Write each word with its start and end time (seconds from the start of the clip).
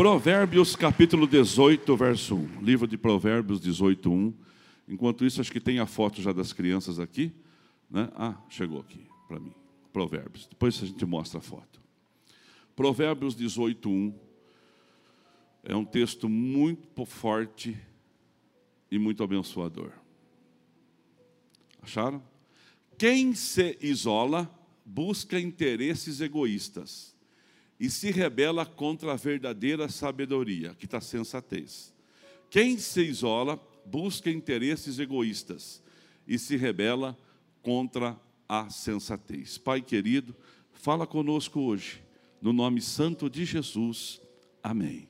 Provérbios 0.00 0.74
capítulo 0.74 1.26
18, 1.26 1.94
verso 1.94 2.34
1. 2.34 2.62
Livro 2.62 2.86
de 2.86 2.96
Provérbios 2.96 3.60
18, 3.60 4.10
1. 4.10 4.34
Enquanto 4.88 5.26
isso, 5.26 5.42
acho 5.42 5.52
que 5.52 5.60
tem 5.60 5.78
a 5.78 5.84
foto 5.84 6.22
já 6.22 6.32
das 6.32 6.54
crianças 6.54 6.98
aqui. 6.98 7.30
Né? 7.90 8.08
Ah, 8.14 8.34
chegou 8.48 8.80
aqui 8.80 9.06
para 9.28 9.38
mim. 9.38 9.52
Provérbios. 9.92 10.46
Depois 10.46 10.82
a 10.82 10.86
gente 10.86 11.04
mostra 11.04 11.38
a 11.38 11.42
foto. 11.42 11.82
Provérbios 12.74 13.36
18, 13.36 13.90
1. 13.90 14.14
É 15.64 15.76
um 15.76 15.84
texto 15.84 16.30
muito 16.30 17.04
forte 17.04 17.76
e 18.90 18.98
muito 18.98 19.22
abençoador. 19.22 19.92
Acharam? 21.82 22.22
Quem 22.96 23.34
se 23.34 23.76
isola 23.82 24.50
busca 24.82 25.38
interesses 25.38 26.22
egoístas 26.22 27.14
e 27.80 27.88
se 27.88 28.10
rebela 28.10 28.66
contra 28.66 29.14
a 29.14 29.16
verdadeira 29.16 29.88
sabedoria, 29.88 30.74
que 30.74 30.84
está 30.84 31.00
sensatez. 31.00 31.94
Quem 32.50 32.76
se 32.76 33.00
isola 33.00 33.58
busca 33.86 34.30
interesses 34.30 34.98
egoístas 34.98 35.82
e 36.28 36.38
se 36.38 36.56
rebela 36.56 37.16
contra 37.62 38.20
a 38.46 38.68
sensatez. 38.68 39.56
Pai 39.56 39.80
querido, 39.80 40.36
fala 40.74 41.06
conosco 41.06 41.60
hoje, 41.60 42.02
no 42.42 42.52
nome 42.52 42.82
santo 42.82 43.30
de 43.30 43.46
Jesus. 43.46 44.20
Amém. 44.62 45.08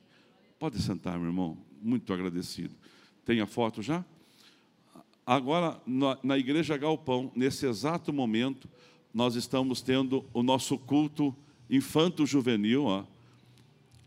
Pode 0.57 0.81
sentar, 0.81 1.17
meu 1.17 1.27
irmão, 1.27 1.57
muito 1.81 2.13
agradecido. 2.13 2.73
Tem 3.25 3.41
a 3.41 3.47
foto 3.47 3.81
já? 3.81 4.05
Agora, 5.25 5.81
na, 5.85 6.37
Igreja 6.37 6.77
Galpão, 6.77 7.31
nesse 7.35 7.65
exato 7.65 8.13
momento, 8.13 8.69
nós 9.13 9.35
estamos 9.35 9.81
tendo 9.81 10.25
o 10.33 10.41
nosso 10.41 10.77
culto 10.77 11.35
infanto-juvenil. 11.71 12.83
Ó. 12.83 13.03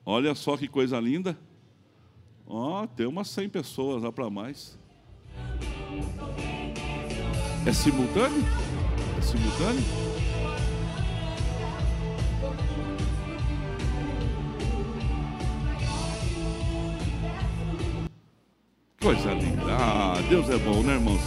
Olha 0.04 0.34
só 0.34 0.56
que 0.56 0.68
coisa 0.68 1.00
linda. 1.00 1.36
Ó, 2.46 2.86
tem 2.86 3.06
umas 3.06 3.28
100 3.30 3.48
pessoas 3.48 4.02
lá 4.02 4.12
para 4.12 4.28
mais. 4.28 4.78
É 7.66 7.72
simultâneo? 7.72 8.44
É 9.16 9.22
simultâneo? 9.22 9.82
Coisa 19.00 19.32
linda. 19.32 19.62
Ah, 19.70 20.14
Deus 20.28 20.48
é 20.50 20.58
bom, 20.58 20.82
né, 20.82 20.94
irmãos? 20.94 21.20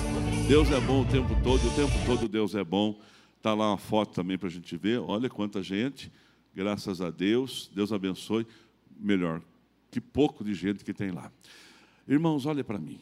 Deus 0.48 0.72
é 0.72 0.80
bom 0.80 1.02
o 1.02 1.06
tempo 1.06 1.36
todo, 1.44 1.68
o 1.68 1.76
tempo 1.76 1.94
todo 2.06 2.28
Deus 2.28 2.54
é 2.54 2.64
bom. 2.64 3.00
Está 3.38 3.54
lá 3.54 3.72
uma 3.72 3.78
foto 3.78 4.14
também 4.14 4.38
para 4.38 4.48
a 4.48 4.52
gente 4.52 4.78
ver. 4.78 5.00
Olha 5.00 5.30
quanta 5.30 5.64
gente. 5.64 6.12
Graças 6.58 7.02
a 7.02 7.12
Deus. 7.12 7.70
Deus 7.72 7.94
abençoe. 7.94 8.48
Melhor, 9.00 9.44
que 9.92 10.02
pouco 10.02 10.44
de 10.44 10.56
gente 10.56 10.84
que 10.84 10.92
tem 10.92 11.12
lá. 11.12 11.32
Irmãos, 12.08 12.48
olha 12.48 12.64
para 12.64 12.80
mim. 12.80 13.00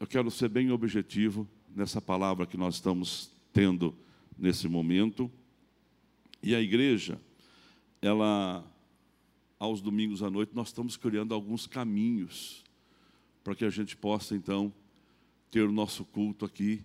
Eu 0.00 0.06
quero 0.06 0.30
ser 0.30 0.48
bem 0.48 0.70
objetivo 0.70 1.46
nessa 1.76 2.00
palavra 2.00 2.46
que 2.46 2.56
nós 2.56 2.76
estamos 2.76 3.30
tendo 3.52 3.94
nesse 4.38 4.66
momento. 4.68 5.30
E 6.42 6.54
a 6.54 6.62
igreja, 6.62 7.20
ela, 8.00 8.64
aos 9.58 9.82
domingos 9.82 10.22
à 10.22 10.30
noite, 10.30 10.54
nós 10.54 10.68
estamos 10.68 10.96
criando 10.96 11.34
alguns 11.34 11.66
caminhos 11.66 12.64
para 13.44 13.54
que 13.54 13.66
a 13.66 13.70
gente 13.70 13.94
possa, 13.94 14.34
então, 14.34 14.72
ter 15.50 15.68
o 15.68 15.72
nosso 15.72 16.06
culto 16.06 16.46
aqui 16.46 16.82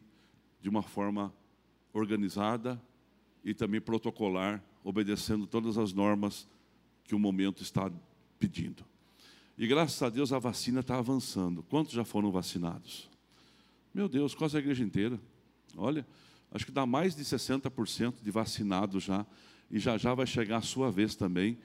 de 0.62 0.68
uma 0.68 0.84
forma 0.84 1.34
organizada 1.94 2.78
e 3.42 3.54
também 3.54 3.80
protocolar, 3.80 4.62
obedecendo 4.84 5.46
todas 5.46 5.78
as 5.78 5.94
normas 5.94 6.48
que 7.04 7.16
o 7.16 7.20
momento 7.20 7.64
está 7.64 7.92
pedindo. 8.40 8.86
E 9.58 9.68
graças 9.68 10.02
a 10.02 10.10
Deus 10.10 10.32
a 10.32 10.40
vacina 10.40 10.80
está 10.80 10.98
avançando. 10.98 11.64
Quantos 11.64 11.92
já 11.92 12.06
foram 12.06 12.32
vacinados? 12.32 13.10
Meu 13.94 14.08
Deus, 14.08 14.34
quase 14.34 14.56
a 14.56 14.60
igreja 14.60 14.84
inteira. 14.84 15.20
Olha, 15.76 16.08
acho 16.52 16.66
que 16.66 16.72
dá 16.72 16.86
mais 16.86 17.16
de 17.16 17.24
60% 17.24 18.22
de 18.22 18.32
vacinados 18.32 19.04
já. 19.04 19.26
E 19.70 19.78
já 19.78 19.98
já 19.98 20.14
vai 20.14 20.26
chegar 20.26 20.58
a 20.58 20.62
sua 20.62 20.92
vez 20.92 21.16
também. 21.16 21.58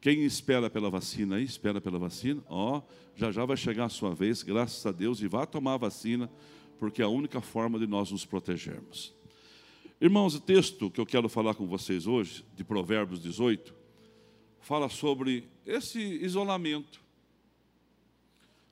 Quem 0.00 0.24
espera 0.24 0.68
pela 0.68 0.90
vacina 0.90 1.36
aí, 1.36 1.44
espera 1.44 1.80
pela 1.80 1.96
vacina, 1.96 2.42
ó, 2.48 2.82
já 3.14 3.30
já 3.30 3.44
vai 3.44 3.56
chegar 3.56 3.84
a 3.84 3.88
sua 3.88 4.12
vez, 4.12 4.42
graças 4.42 4.84
a 4.84 4.90
Deus, 4.90 5.20
e 5.20 5.28
vá 5.28 5.46
tomar 5.46 5.74
a 5.74 5.76
vacina, 5.76 6.28
porque 6.76 7.02
é 7.02 7.04
a 7.04 7.08
única 7.08 7.40
forma 7.40 7.78
de 7.78 7.86
nós 7.86 8.10
nos 8.10 8.26
protegermos. 8.26 9.14
Irmãos, 10.02 10.34
o 10.34 10.40
texto 10.40 10.90
que 10.90 11.00
eu 11.00 11.06
quero 11.06 11.28
falar 11.28 11.54
com 11.54 11.64
vocês 11.64 12.08
hoje, 12.08 12.44
de 12.56 12.64
Provérbios 12.64 13.22
18, 13.22 13.72
fala 14.58 14.88
sobre 14.88 15.48
esse 15.64 16.00
isolamento. 16.00 17.00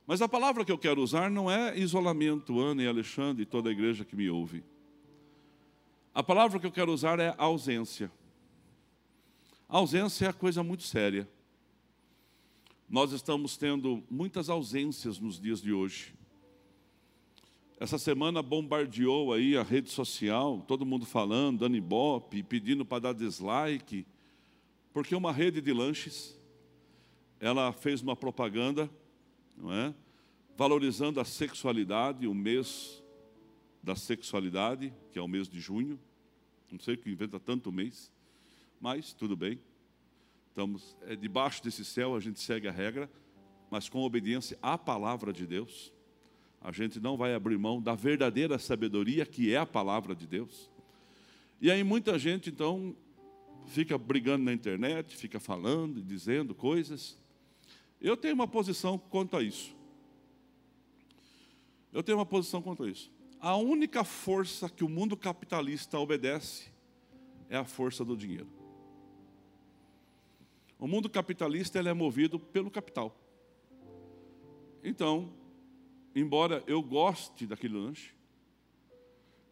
Mas 0.09 0.21
a 0.21 0.29
palavra 0.29 0.65
que 0.65 0.73
eu 0.73 0.77
quero 0.77 1.01
usar 1.01 1.31
não 1.31 1.49
é 1.49 1.79
isolamento, 1.79 2.59
Ana 2.59 2.83
e 2.83 2.89
Alexandre 2.89 3.45
e 3.45 3.47
toda 3.47 3.69
a 3.69 3.73
igreja 3.73 4.05
que 4.05 4.17
me 4.17 4.29
ouve. 4.29 4.65
A 6.13 6.21
palavra 6.21 6.59
que 6.59 6.67
eu 6.67 6.73
quero 6.73 6.93
usar 6.93 7.21
é 7.21 7.33
ausência. 7.39 8.11
A 9.69 9.77
ausência 9.77 10.27
é 10.27 10.33
coisa 10.33 10.65
muito 10.65 10.83
séria. 10.83 11.29
Nós 12.89 13.13
estamos 13.13 13.57
tendo 13.57 14.03
muitas 14.11 14.51
ausências 14.51 15.21
nos 15.21 15.39
dias 15.39 15.63
de 15.63 15.73
hoje. 15.73 16.13
Essa 17.81 17.97
semana 17.97 18.43
bombardeou 18.43 19.33
aí 19.33 19.57
a 19.57 19.63
rede 19.63 19.89
social, 19.89 20.63
todo 20.69 20.85
mundo 20.85 21.07
falando, 21.07 21.61
dando 21.61 21.79
ibope, 21.79 22.43
pedindo 22.43 22.85
para 22.85 23.05
dar 23.05 23.15
dislike, 23.15 24.07
porque 24.93 25.15
uma 25.15 25.33
rede 25.33 25.63
de 25.63 25.73
lanches, 25.73 26.39
ela 27.41 27.73
fez 27.73 28.03
uma 28.03 28.15
propaganda, 28.15 28.91
não 29.57 29.73
é? 29.73 29.95
Valorizando 30.59 31.21
a 31.21 31.25
sexualidade, 31.25 32.27
o 32.27 32.35
mês 32.35 33.03
da 33.83 33.97
sexualidade, 33.97 34.93
que 35.11 35.19
é 35.19 35.23
o 35.23 35.29
mês 35.29 35.49
de 35.49 35.59
junho. 35.59 35.99
Não 36.71 36.79
sei 36.79 36.99
que 36.99 37.09
inventa 37.09 37.41
tanto 37.41 37.73
mês, 37.73 38.13
mas 38.79 39.15
tudo 39.15 39.35
bem. 39.35 39.59
Estamos 40.51 40.95
é, 41.07 41.17
debaixo 41.17 41.65
desse 41.65 41.83
céu, 41.87 42.15
a 42.15 42.21
gente 42.21 42.41
segue 42.41 42.69
a 42.69 42.73
regra, 42.73 43.11
mas 43.71 43.89
com 43.89 44.03
obediência 44.03 44.59
à 44.61 44.77
palavra 44.77 45.33
de 45.33 45.47
Deus 45.47 45.91
a 46.61 46.71
gente 46.71 47.01
não 47.01 47.17
vai 47.17 47.35
abrir 47.35 47.57
mão 47.57 47.81
da 47.81 47.95
verdadeira 47.95 48.59
sabedoria 48.59 49.25
que 49.25 49.53
é 49.53 49.57
a 49.57 49.67
palavra 49.67 50.15
de 50.15 50.27
Deus. 50.27 50.71
E 51.61 51.71
aí 51.71 51.83
muita 51.83 52.19
gente 52.19 52.51
então 52.51 52.95
fica 53.67 53.97
brigando 53.97 54.45
na 54.45 54.53
internet, 54.53 55.17
fica 55.17 55.41
falando 55.41 55.99
e 55.99 56.03
dizendo 56.03 56.55
coisas. 56.55 57.19
Eu 58.01 58.17
tenho 58.17 58.35
uma 58.35 58.49
posição 58.49 58.99
quanto 58.99 59.37
a 59.37 59.43
isso. 59.43 59.75
Eu 61.93 62.03
tenho 62.03 62.19
uma 62.19 62.27
posição 62.27 62.61
quanto 62.61 62.85
a 62.85 62.89
isso. 62.89 63.11
A 63.41 63.57
única 63.57 64.05
força 64.05 64.69
que 64.69 64.85
o 64.85 64.89
mundo 64.89 65.17
capitalista 65.17 65.99
obedece 65.99 66.71
é 67.49 67.57
a 67.57 67.65
força 67.65 68.05
do 68.05 68.17
dinheiro. 68.17 68.49
O 70.79 70.87
mundo 70.87 71.09
capitalista 71.09 71.79
ele 71.79 71.89
é 71.89 71.95
movido 71.95 72.39
pelo 72.39 72.71
capital. 72.71 73.15
Então, 74.83 75.33
embora 76.15 76.63
eu 76.67 76.83
goste 76.83 77.47
daquele 77.47 77.75
lanche, 77.75 78.15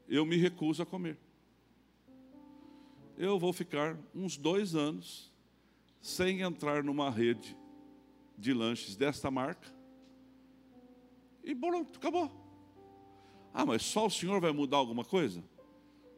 eu 0.09 0.25
me 0.25 0.37
recuso 0.37 0.83
a 0.83 0.87
comer. 0.87 1.19
Eu 3.17 3.39
vou 3.39 3.53
ficar 3.53 3.99
uns 4.15 4.37
dois 4.37 4.75
anos 4.75 5.33
sem 6.01 6.41
entrar 6.41 6.83
numa 6.83 7.11
rede 7.11 7.57
de 8.37 8.53
lanches 8.53 8.97
desta 8.97 9.31
marca. 9.31 9.69
E 11.43 11.55
pronto, 11.55 11.99
acabou. 11.99 12.31
Ah, 13.53 13.67
mas 13.67 13.83
só 13.83 14.07
o 14.07 14.11
senhor 14.11 14.41
vai 14.41 14.53
mudar 14.53 14.77
alguma 14.77 15.05
coisa? 15.05 15.43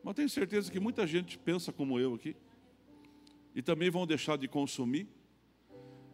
Mas 0.03 0.15
tenho 0.15 0.29
certeza 0.29 0.71
que 0.71 0.81
muita 0.81 1.07
gente 1.07 1.39
pensa 1.39 1.73
como 1.73 1.99
eu 1.99 2.15
aqui. 2.15 2.37
E 3.55 3.63
também 3.63 3.91
vão 3.91 4.07
deixar 4.07 4.37
de 4.37 4.47
consumir. 4.47 5.09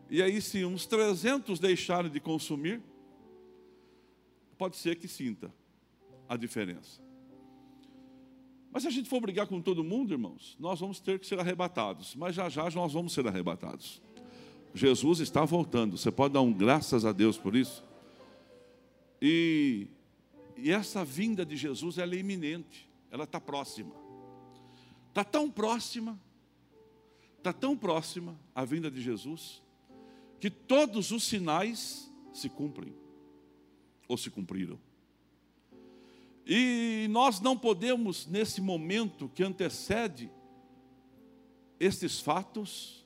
E 0.08 0.22
aí, 0.22 0.40
se 0.40 0.64
uns 0.64 0.86
300 0.86 1.58
deixarem 1.58 2.10
de 2.10 2.20
consumir, 2.20 2.80
pode 4.56 4.76
ser 4.76 4.96
que 4.96 5.08
sinta 5.08 5.52
a 6.28 6.36
diferença. 6.36 7.00
Mas 8.70 8.82
se 8.82 8.88
a 8.88 8.92
gente 8.92 9.08
for 9.08 9.20
brigar 9.20 9.46
com 9.46 9.60
todo 9.60 9.82
mundo, 9.82 10.12
irmãos, 10.12 10.56
nós 10.60 10.80
vamos 10.80 11.00
ter 11.00 11.18
que 11.18 11.26
ser 11.26 11.38
arrebatados. 11.38 12.14
Mas 12.14 12.34
já 12.34 12.48
já 12.48 12.68
nós 12.70 12.92
vamos 12.92 13.12
ser 13.12 13.26
arrebatados. 13.26 14.02
Jesus 14.74 15.20
está 15.20 15.44
voltando. 15.44 15.96
Você 15.96 16.10
pode 16.10 16.34
dar 16.34 16.42
um 16.42 16.52
graças 16.52 17.04
a 17.04 17.12
Deus 17.12 17.38
por 17.38 17.56
isso? 17.56 17.82
E, 19.20 19.86
e 20.56 20.70
essa 20.70 21.04
vinda 21.04 21.44
de 21.46 21.56
Jesus 21.56 21.96
ela 21.96 22.14
é 22.14 22.18
iminente. 22.18 22.86
Ela 23.10 23.24
está 23.24 23.40
próxima. 23.40 23.94
Está 25.08 25.24
tão 25.24 25.50
próxima, 25.50 26.20
está 27.38 27.50
tão 27.50 27.74
próxima 27.74 28.38
a 28.54 28.66
vinda 28.66 28.90
de 28.90 29.00
Jesus, 29.00 29.62
que 30.38 30.50
todos 30.50 31.10
os 31.10 31.24
sinais 31.24 32.12
se 32.34 32.50
cumprem 32.50 32.92
ou 34.08 34.16
se 34.16 34.30
cumpriram. 34.30 34.78
E 36.46 37.08
nós 37.10 37.40
não 37.40 37.58
podemos, 37.58 38.26
nesse 38.26 38.60
momento 38.60 39.28
que 39.28 39.42
antecede 39.42 40.30
estes 41.80 42.20
fatos, 42.20 43.04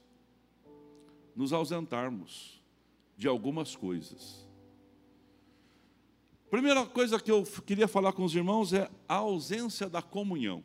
nos 1.34 1.52
ausentarmos 1.52 2.60
de 3.16 3.26
algumas 3.26 3.74
coisas. 3.74 4.46
Primeira 6.50 6.84
coisa 6.84 7.18
que 7.18 7.30
eu 7.30 7.44
queria 7.64 7.86
falar 7.86 8.12
com 8.12 8.24
os 8.24 8.34
irmãos 8.34 8.72
é 8.72 8.90
a 9.08 9.14
ausência 9.14 9.88
da 9.88 10.02
comunhão. 10.02 10.62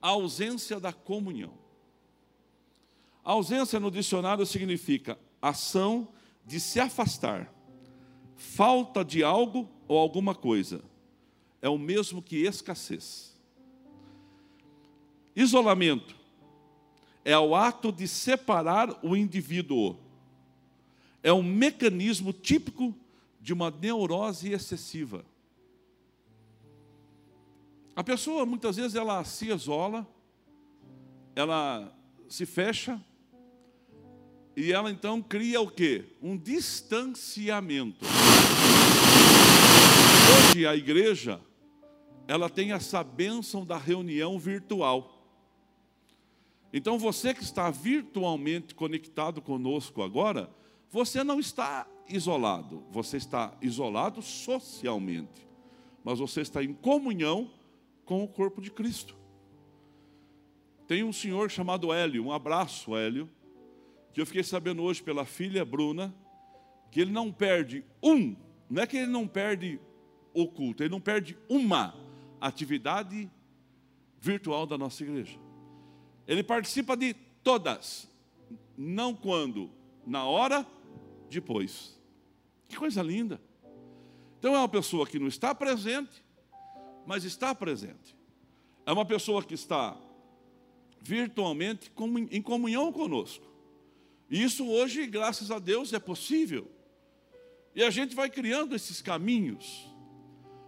A 0.00 0.08
ausência 0.08 0.78
da 0.78 0.92
comunhão. 0.92 1.54
A 3.24 3.32
ausência 3.32 3.80
no 3.80 3.90
dicionário 3.90 4.44
significa 4.44 5.18
ação 5.40 6.08
de 6.44 6.60
se 6.60 6.80
afastar, 6.80 7.51
falta 8.42 9.04
de 9.04 9.22
algo 9.22 9.68
ou 9.86 9.96
alguma 9.96 10.34
coisa. 10.34 10.82
É 11.60 11.68
o 11.68 11.78
mesmo 11.78 12.20
que 12.20 12.36
escassez. 12.36 13.32
Isolamento 15.34 16.14
é 17.24 17.38
o 17.38 17.54
ato 17.54 17.92
de 17.92 18.08
separar 18.08 18.98
o 19.02 19.16
indivíduo. 19.16 19.96
É 21.22 21.32
um 21.32 21.42
mecanismo 21.42 22.32
típico 22.32 22.94
de 23.40 23.52
uma 23.52 23.70
neurose 23.70 24.52
excessiva. 24.52 25.24
A 27.94 28.02
pessoa 28.02 28.44
muitas 28.44 28.76
vezes 28.76 28.96
ela 28.96 29.22
se 29.22 29.52
isola, 29.52 30.06
ela 31.36 31.96
se 32.28 32.44
fecha 32.44 33.00
e 34.56 34.72
ela 34.72 34.90
então 34.90 35.22
cria 35.22 35.60
o 35.60 35.70
quê? 35.70 36.04
Um 36.20 36.36
distanciamento. 36.36 38.04
Hoje 40.32 40.66
a 40.66 40.74
igreja 40.74 41.40
ela 42.26 42.48
tem 42.48 42.72
essa 42.72 43.04
bênção 43.04 43.66
da 43.66 43.76
reunião 43.76 44.38
virtual. 44.38 45.22
Então 46.72 46.98
você 46.98 47.34
que 47.34 47.42
está 47.42 47.70
virtualmente 47.70 48.74
conectado 48.74 49.42
conosco 49.42 50.02
agora, 50.02 50.48
você 50.90 51.22
não 51.22 51.38
está 51.38 51.86
isolado, 52.08 52.82
você 52.90 53.18
está 53.18 53.52
isolado 53.60 54.22
socialmente, 54.22 55.46
mas 56.02 56.18
você 56.18 56.40
está 56.40 56.62
em 56.62 56.72
comunhão 56.72 57.50
com 58.04 58.24
o 58.24 58.28
corpo 58.28 58.62
de 58.62 58.70
Cristo. 58.70 59.14
Tem 60.86 61.04
um 61.04 61.12
senhor 61.12 61.50
chamado 61.50 61.92
Hélio, 61.92 62.24
um 62.24 62.32
abraço, 62.32 62.96
Hélio, 62.96 63.28
que 64.12 64.20
eu 64.20 64.26
fiquei 64.26 64.42
sabendo 64.42 64.82
hoje 64.82 65.02
pela 65.02 65.24
filha 65.24 65.64
Bruna, 65.64 66.14
que 66.90 67.00
ele 67.00 67.12
não 67.12 67.30
perde 67.30 67.84
um, 68.02 68.34
não 68.68 68.82
é 68.82 68.86
que 68.86 68.96
ele 68.96 69.10
não 69.10 69.26
perde 69.26 69.78
o 70.34 70.46
culto, 70.48 70.82
ele 70.82 70.90
não 70.90 71.00
perde 71.00 71.36
uma 71.48 71.94
atividade 72.40 73.30
virtual 74.20 74.66
da 74.66 74.78
nossa 74.78 75.02
igreja. 75.02 75.38
Ele 76.26 76.42
participa 76.42 76.96
de 76.96 77.14
todas, 77.42 78.08
não 78.76 79.14
quando, 79.14 79.70
na 80.06 80.24
hora, 80.24 80.66
depois. 81.28 81.98
Que 82.68 82.76
coisa 82.76 83.02
linda. 83.02 83.40
Então 84.38 84.54
é 84.54 84.58
uma 84.58 84.68
pessoa 84.68 85.06
que 85.06 85.18
não 85.18 85.28
está 85.28 85.54
presente, 85.54 86.24
mas 87.06 87.24
está 87.24 87.54
presente. 87.54 88.16
É 88.86 88.92
uma 88.92 89.04
pessoa 89.04 89.42
que 89.42 89.54
está 89.54 89.96
virtualmente 91.00 91.92
em 92.30 92.40
comunhão 92.40 92.92
conosco. 92.92 93.46
E 94.30 94.42
isso 94.42 94.66
hoje, 94.66 95.06
graças 95.06 95.50
a 95.50 95.58
Deus, 95.58 95.92
é 95.92 95.98
possível. 95.98 96.70
E 97.74 97.82
a 97.82 97.90
gente 97.90 98.14
vai 98.14 98.30
criando 98.30 98.74
esses 98.74 99.00
caminhos. 99.00 99.88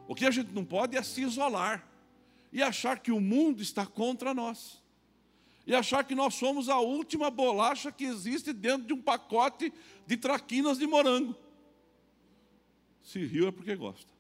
O 0.07 0.15
que 0.15 0.27
a 0.27 0.31
gente 0.31 0.53
não 0.53 0.65
pode 0.65 0.97
é 0.97 1.03
se 1.03 1.23
isolar 1.23 1.87
e 2.53 2.63
achar 2.63 2.99
que 2.99 3.11
o 3.11 3.21
mundo 3.21 3.63
está 3.63 3.87
contra 3.87 4.35
nós 4.35 4.83
e 5.67 5.75
achar 5.75 6.05
que 6.05 6.15
nós 6.15 6.35
somos 6.35 6.69
a 6.69 6.79
última 6.79 7.31
bolacha 7.31 7.91
que 7.91 8.05
existe 8.05 8.53
dentro 8.53 8.87
de 8.87 8.93
um 8.93 9.01
pacote 9.01 9.73
de 10.07 10.17
traquinas 10.17 10.79
de 10.79 10.87
morango. 10.87 11.35
Se 13.03 13.25
riu 13.25 13.49
é 13.49 13.53
porque 13.53 13.75
gosta. 13.75 14.13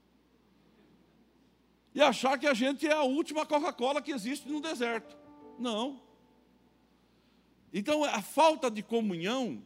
E 1.94 2.00
achar 2.00 2.38
que 2.38 2.46
a 2.46 2.54
gente 2.54 2.86
é 2.86 2.92
a 2.92 3.02
última 3.02 3.46
Coca-Cola 3.46 4.02
que 4.02 4.10
existe 4.10 4.48
no 4.48 4.60
deserto. 4.60 5.16
Não. 5.58 6.02
Então 7.72 8.04
a 8.04 8.22
falta 8.22 8.70
de 8.70 8.82
comunhão, 8.82 9.62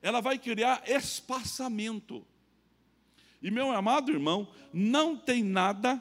ela 0.00 0.20
vai 0.20 0.38
criar 0.38 0.82
espaçamento. 0.88 2.26
E 3.42 3.50
meu 3.50 3.72
amado 3.72 4.12
irmão, 4.12 4.48
não 4.72 5.16
tem 5.16 5.42
nada 5.42 6.00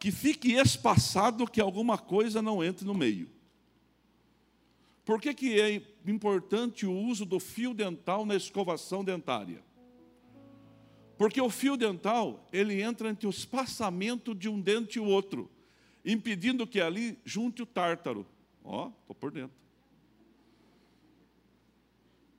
que 0.00 0.10
fique 0.10 0.52
espaçado 0.52 1.46
que 1.46 1.60
alguma 1.60 1.98
coisa 1.98 2.40
não 2.40 2.64
entre 2.64 2.86
no 2.86 2.94
meio. 2.94 3.28
Por 5.04 5.20
que, 5.20 5.34
que 5.34 5.60
é 5.60 5.82
importante 6.06 6.86
o 6.86 6.92
uso 6.92 7.26
do 7.26 7.38
fio 7.38 7.74
dental 7.74 8.24
na 8.24 8.34
escovação 8.34 9.04
dentária? 9.04 9.62
Porque 11.18 11.38
o 11.38 11.50
fio 11.50 11.76
dental, 11.76 12.48
ele 12.50 12.80
entra 12.80 13.10
entre 13.10 13.26
o 13.26 13.30
espaçamento 13.30 14.34
de 14.34 14.48
um 14.48 14.58
dente 14.58 14.96
e 14.96 15.00
o 15.00 15.04
outro, 15.04 15.50
impedindo 16.02 16.66
que 16.66 16.80
ali 16.80 17.18
junte 17.26 17.60
o 17.60 17.66
tártaro. 17.66 18.26
Ó, 18.64 18.90
estou 19.00 19.14
por 19.14 19.30
dentro. 19.30 19.56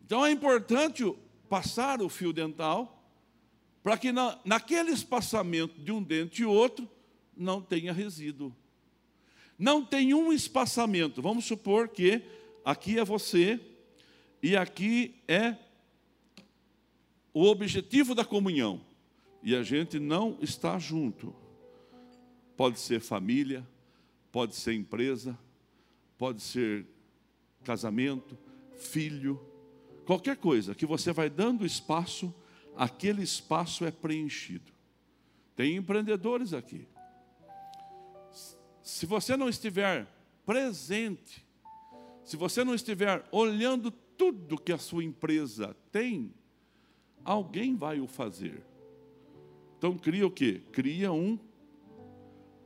Então 0.03 0.25
é 0.25 0.31
importante 0.31 1.03
passar 1.47 2.01
o 2.01 2.09
fio 2.09 2.33
dental 2.33 3.00
para 3.83 3.97
que 3.97 4.11
na, 4.11 4.39
naquele 4.45 4.91
espaçamento 4.91 5.79
de 5.81 5.91
um 5.91 6.01
dente 6.01 6.41
e 6.41 6.45
outro 6.45 6.89
não 7.35 7.61
tenha 7.61 7.91
resíduo. 7.91 8.55
Não 9.57 9.83
tem 9.83 10.13
um 10.13 10.31
espaçamento. 10.31 11.21
Vamos 11.21 11.45
supor 11.45 11.87
que 11.87 12.21
aqui 12.63 12.99
é 12.99 13.05
você 13.05 13.59
e 14.41 14.55
aqui 14.55 15.15
é 15.27 15.55
o 17.33 17.45
objetivo 17.45 18.13
da 18.13 18.25
comunhão. 18.25 18.81
E 19.43 19.55
a 19.55 19.63
gente 19.63 19.99
não 19.99 20.37
está 20.41 20.77
junto. 20.77 21.33
Pode 22.55 22.79
ser 22.79 22.99
família, 22.99 23.67
pode 24.31 24.55
ser 24.55 24.73
empresa, 24.73 25.37
pode 26.17 26.41
ser 26.41 26.85
casamento, 27.63 28.37
filho, 28.75 29.39
qualquer 30.05 30.37
coisa 30.37 30.75
que 30.75 30.85
você 30.85 31.13
vai 31.13 31.29
dando 31.29 31.65
espaço, 31.65 32.33
aquele 32.75 33.21
espaço 33.23 33.85
é 33.85 33.91
preenchido. 33.91 34.71
Tem 35.55 35.75
empreendedores 35.75 36.53
aqui. 36.53 36.87
Se 38.81 39.05
você 39.05 39.37
não 39.37 39.49
estiver 39.49 40.07
presente 40.45 41.45
se 42.23 42.37
você 42.37 42.63
não 42.63 42.73
estiver 42.73 43.27
olhando 43.31 43.91
tudo 43.91 44.57
que 44.57 44.71
a 44.71 44.77
sua 44.77 45.03
empresa 45.03 45.75
tem, 45.91 46.33
alguém 47.25 47.75
vai 47.75 47.99
o 47.99 48.07
fazer. 48.07 48.63
Então 49.77 49.97
cria 49.97 50.25
o 50.25 50.31
quê? 50.31 50.61
Cria 50.71 51.11
um 51.11 51.37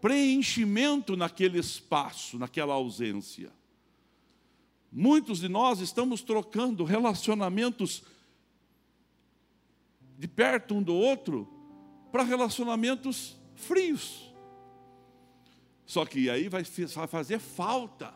preenchimento 0.01 1.15
naquele 1.15 1.57
espaço, 1.57 2.37
naquela 2.37 2.73
ausência. 2.73 3.51
Muitos 4.91 5.39
de 5.39 5.49
nós 5.49 5.79
estamos 5.79 6.21
trocando 6.21 6.83
relacionamentos 6.83 8.03
de 10.17 10.27
perto 10.27 10.75
um 10.75 10.83
do 10.83 10.95
outro 10.95 11.47
para 12.11 12.23
relacionamentos 12.23 13.37
frios. 13.55 14.33
Só 15.85 16.05
que 16.05 16.29
aí 16.29 16.49
vai 16.49 16.63
fazer 17.07 17.39
falta 17.39 18.13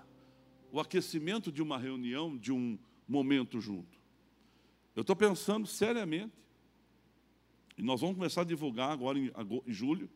o 0.72 0.80
aquecimento 0.80 1.52
de 1.52 1.62
uma 1.62 1.78
reunião, 1.78 2.38
de 2.38 2.52
um 2.52 2.78
momento 3.08 3.60
junto. 3.60 3.98
Eu 4.96 5.02
estou 5.02 5.16
pensando 5.16 5.68
seriamente, 5.68 6.34
e 7.78 7.82
nós 7.82 8.02
vamos 8.02 8.16
começar 8.16 8.42
a 8.42 8.46
divulgar 8.46 8.92
agora 8.92 9.18
em, 9.18 9.32
julho, 9.68 10.10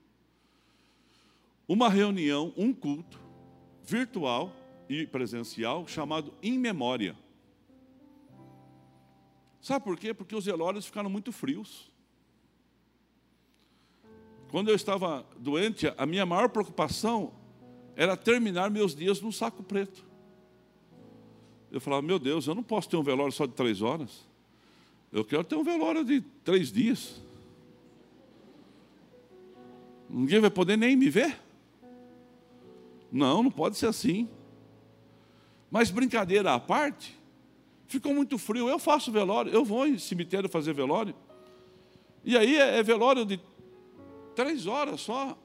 uma 1.68 1.90
reunião, 1.90 2.54
um 2.58 2.74
culto 2.74 3.20
virtual 3.84 4.54
e 4.90 5.08
presencial 5.08 5.88
chamado 5.88 6.34
Em 6.42 6.58
Memória. 6.58 7.18
Sabe 9.64 9.86
por 9.86 9.98
quê? 9.98 10.14
Porque 10.14 10.36
os 10.36 10.44
velórios 10.44 10.86
ficaram 10.86 11.10
muito 11.10 11.32
frios. 11.32 11.90
Quando 14.52 14.68
eu 14.68 14.76
estava 14.76 15.26
doente, 15.38 15.92
a 15.98 16.06
minha 16.06 16.26
maior 16.26 16.50
preocupação 16.50 17.34
era 17.96 18.18
terminar 18.18 18.70
meus 18.70 18.94
dias 18.94 19.22
num 19.22 19.32
saco 19.32 19.64
preto. 19.64 20.06
Eu 21.72 21.80
falava, 21.80 22.02
meu 22.02 22.20
Deus, 22.20 22.46
eu 22.46 22.54
não 22.54 22.62
posso 22.62 22.90
ter 22.90 22.98
um 22.98 23.04
velório 23.04 23.32
só 23.32 23.46
de 23.46 23.54
três 23.54 23.82
horas. 23.82 24.28
Eu 25.14 25.24
quero 25.24 25.46
ter 25.46 25.56
um 25.56 25.64
velório 25.64 26.04
de 26.04 26.20
três 26.44 26.70
dias. 26.70 27.22
Ninguém 30.10 30.42
vai 30.42 30.52
poder 30.52 30.76
nem 30.76 30.94
me 30.98 31.10
ver. 31.10 31.40
Não, 33.10 33.42
não 33.42 33.50
pode 33.50 33.78
ser 33.78 33.88
assim. 33.88 34.28
Mas 35.72 35.90
brincadeira 35.90 36.54
à 36.54 36.60
parte, 36.60 37.18
ficou 37.94 38.14
muito 38.14 38.38
frio. 38.38 38.68
Eu 38.68 38.80
faço 38.80 39.12
velório, 39.12 39.52
eu 39.52 39.64
vou 39.64 39.86
em 39.88 39.98
cemitério 39.98 40.50
fazer 40.50 40.74
velório. 40.74 41.16
E 42.24 42.38
aí 42.38 42.58
é, 42.58 42.80
é 42.80 42.84
velório 42.84 43.26
de 43.26 43.40
três 44.36 44.66
horas 44.68 45.02
só. 45.02 45.38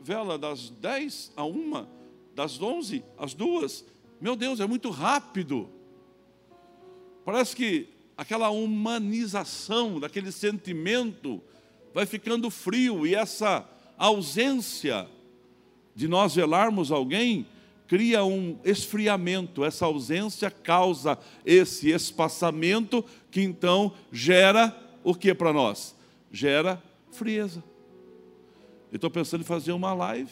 Vela 0.00 0.38
das 0.38 0.70
dez 0.70 1.32
a 1.36 1.44
uma, 1.44 1.88
das 2.34 2.62
onze 2.62 3.02
às 3.18 3.34
duas, 3.34 3.84
meu 4.20 4.36
Deus, 4.36 4.60
é 4.60 4.66
muito 4.66 4.90
rápido. 4.90 5.68
Parece 7.24 7.54
que 7.54 7.88
aquela 8.16 8.48
humanização 8.50 9.98
daquele 9.98 10.30
sentimento 10.30 11.42
vai 11.92 12.06
ficando 12.06 12.48
frio 12.48 13.06
e 13.06 13.14
essa 13.14 13.68
ausência 13.96 15.08
de 15.96 16.06
nós 16.06 16.36
velarmos 16.36 16.92
alguém 16.92 17.44
cria 17.88 18.22
um 18.22 18.58
esfriamento. 18.64 19.64
Essa 19.64 19.86
ausência 19.86 20.50
causa 20.50 21.18
esse 21.44 21.90
espaçamento 21.90 23.04
que 23.30 23.40
então 23.40 23.92
gera 24.12 24.76
o 25.02 25.14
que 25.14 25.34
para 25.34 25.52
nós? 25.52 25.96
Gera 26.30 26.80
frieza. 27.10 27.64
Eu 28.92 28.96
estou 28.96 29.10
pensando 29.10 29.40
em 29.40 29.44
fazer 29.44 29.72
uma 29.72 29.92
live 29.94 30.30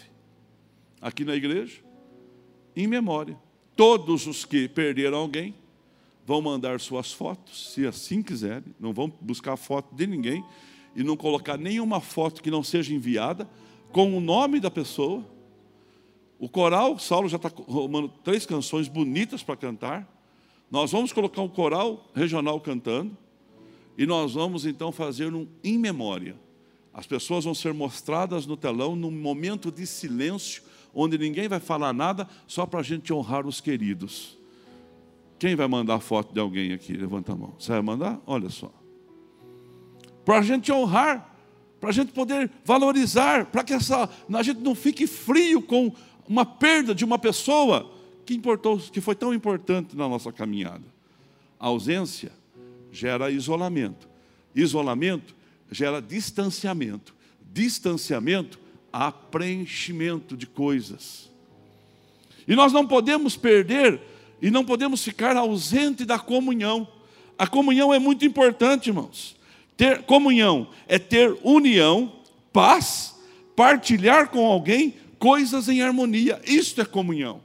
aqui 1.01 1.25
na 1.25 1.35
igreja, 1.35 1.81
em 2.77 2.87
memória. 2.87 3.37
Todos 3.75 4.27
os 4.27 4.45
que 4.45 4.69
perderam 4.69 5.19
alguém 5.19 5.55
vão 6.27 6.43
mandar 6.43 6.81
suas 6.81 7.13
fotos, 7.13 7.73
se 7.73 7.87
assim 7.87 8.23
quiserem, 8.23 8.75
não 8.81 8.93
vão 8.93 9.13
buscar 9.21 9.57
foto 9.57 9.95
de 9.95 10.07
ninguém 10.07 10.45
e 10.95 11.03
não 11.03 11.17
colocar 11.17 11.57
nenhuma 11.57 12.01
foto 12.01 12.43
que 12.43 12.51
não 12.51 12.63
seja 12.63 12.93
enviada 12.93 13.49
com 13.93 14.17
o 14.17 14.21
nome 14.21 14.59
da 14.59 14.71
pessoa. 14.71 15.25
O 16.38 16.49
coral, 16.49 16.99
Saulo 16.99 17.28
já 17.28 17.37
está 17.37 17.49
arrumando 17.49 18.09
três 18.23 18.45
canções 18.45 18.88
bonitas 18.88 19.43
para 19.43 19.57
cantar. 19.57 20.07
Nós 20.71 20.93
vamos 20.93 21.12
colocar 21.12 21.40
um 21.43 21.49
coral 21.49 22.11
regional 22.14 22.61
cantando 22.61 23.16
e 23.97 24.05
nós 24.05 24.35
vamos 24.35 24.66
então 24.66 24.93
fazer 24.93 25.33
um 25.33 25.47
em 25.64 25.78
memória. 25.78 26.37
As 26.93 27.07
pessoas 27.07 27.45
vão 27.45 27.55
ser 27.55 27.73
mostradas 27.73 28.47
no 28.47 28.57
telão 28.57 28.97
num 28.97 29.11
momento 29.11 29.71
de 29.71 29.87
silêncio, 29.87 30.62
onde 30.95 31.19
ninguém 31.19 31.49
vai 31.49 31.61
falar 31.61 31.93
nada, 31.93 32.28
só 32.47 32.66
para 32.66 32.81
a 32.81 32.83
gente 32.83 33.12
honrar 33.12 33.47
os 33.47 33.61
queridos. 33.61 34.37
Quem 35.38 35.55
vai 35.55 35.69
mandar 35.69 36.00
foto 36.00 36.33
de 36.33 36.40
alguém 36.40 36.73
aqui? 36.73 36.95
Levanta 36.95 37.33
a 37.33 37.37
mão. 37.37 37.55
Você 37.59 37.73
vai 37.73 37.83
mandar? 37.83 38.19
Olha 38.26 38.49
só. 38.49 38.73
Para 40.25 40.38
a 40.38 40.43
gente 40.43 40.73
honrar, 40.73 41.37
para 41.78 41.90
a 41.90 41.93
gente 41.93 42.12
poder 42.12 42.50
valorizar, 42.64 43.47
para 43.47 43.62
que 43.62 43.75
essa, 43.75 44.09
a 44.33 44.43
gente 44.43 44.61
não 44.61 44.75
fique 44.75 45.07
frio 45.07 45.61
com 45.61 45.93
uma 46.28 46.45
perda 46.45 46.95
de 46.95 47.04
uma 47.04 47.18
pessoa 47.18 47.90
que, 48.25 48.35
importou, 48.35 48.78
que 48.78 49.00
foi 49.00 49.14
tão 49.14 49.33
importante 49.33 49.97
na 49.97 50.09
nossa 50.09 50.33
caminhada. 50.33 50.85
A 51.59 51.66
ausência 51.66 52.33
gera 52.90 53.30
isolamento. 53.30 54.09
Isolamento 54.54 55.35
gera 55.71 56.00
distanciamento. 56.00 57.14
Distanciamento 57.52 58.59
há 58.92 59.12
preenchimento 59.12 60.37
de 60.37 60.47
coisas. 60.47 61.30
E 62.47 62.54
nós 62.54 62.73
não 62.73 62.87
podemos 62.87 63.37
perder 63.37 64.00
e 64.40 64.50
não 64.50 64.64
podemos 64.64 65.02
ficar 65.02 65.37
ausente 65.37 66.04
da 66.04 66.18
comunhão. 66.18 66.87
A 67.38 67.47
comunhão 67.47 67.92
é 67.92 67.99
muito 67.99 68.25
importante, 68.25 68.88
irmãos. 68.88 69.37
Ter 69.76 70.02
comunhão 70.02 70.68
é 70.88 70.99
ter 70.99 71.37
união, 71.42 72.12
paz, 72.52 73.14
partilhar 73.54 74.28
com 74.28 74.47
alguém 74.47 74.95
coisas 75.19 75.69
em 75.69 75.83
harmonia. 75.83 76.41
Isto 76.45 76.81
é 76.81 76.85
comunhão. 76.85 77.41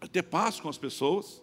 É 0.00 0.06
ter 0.06 0.22
paz 0.22 0.58
com 0.58 0.68
as 0.68 0.78
pessoas. 0.78 1.42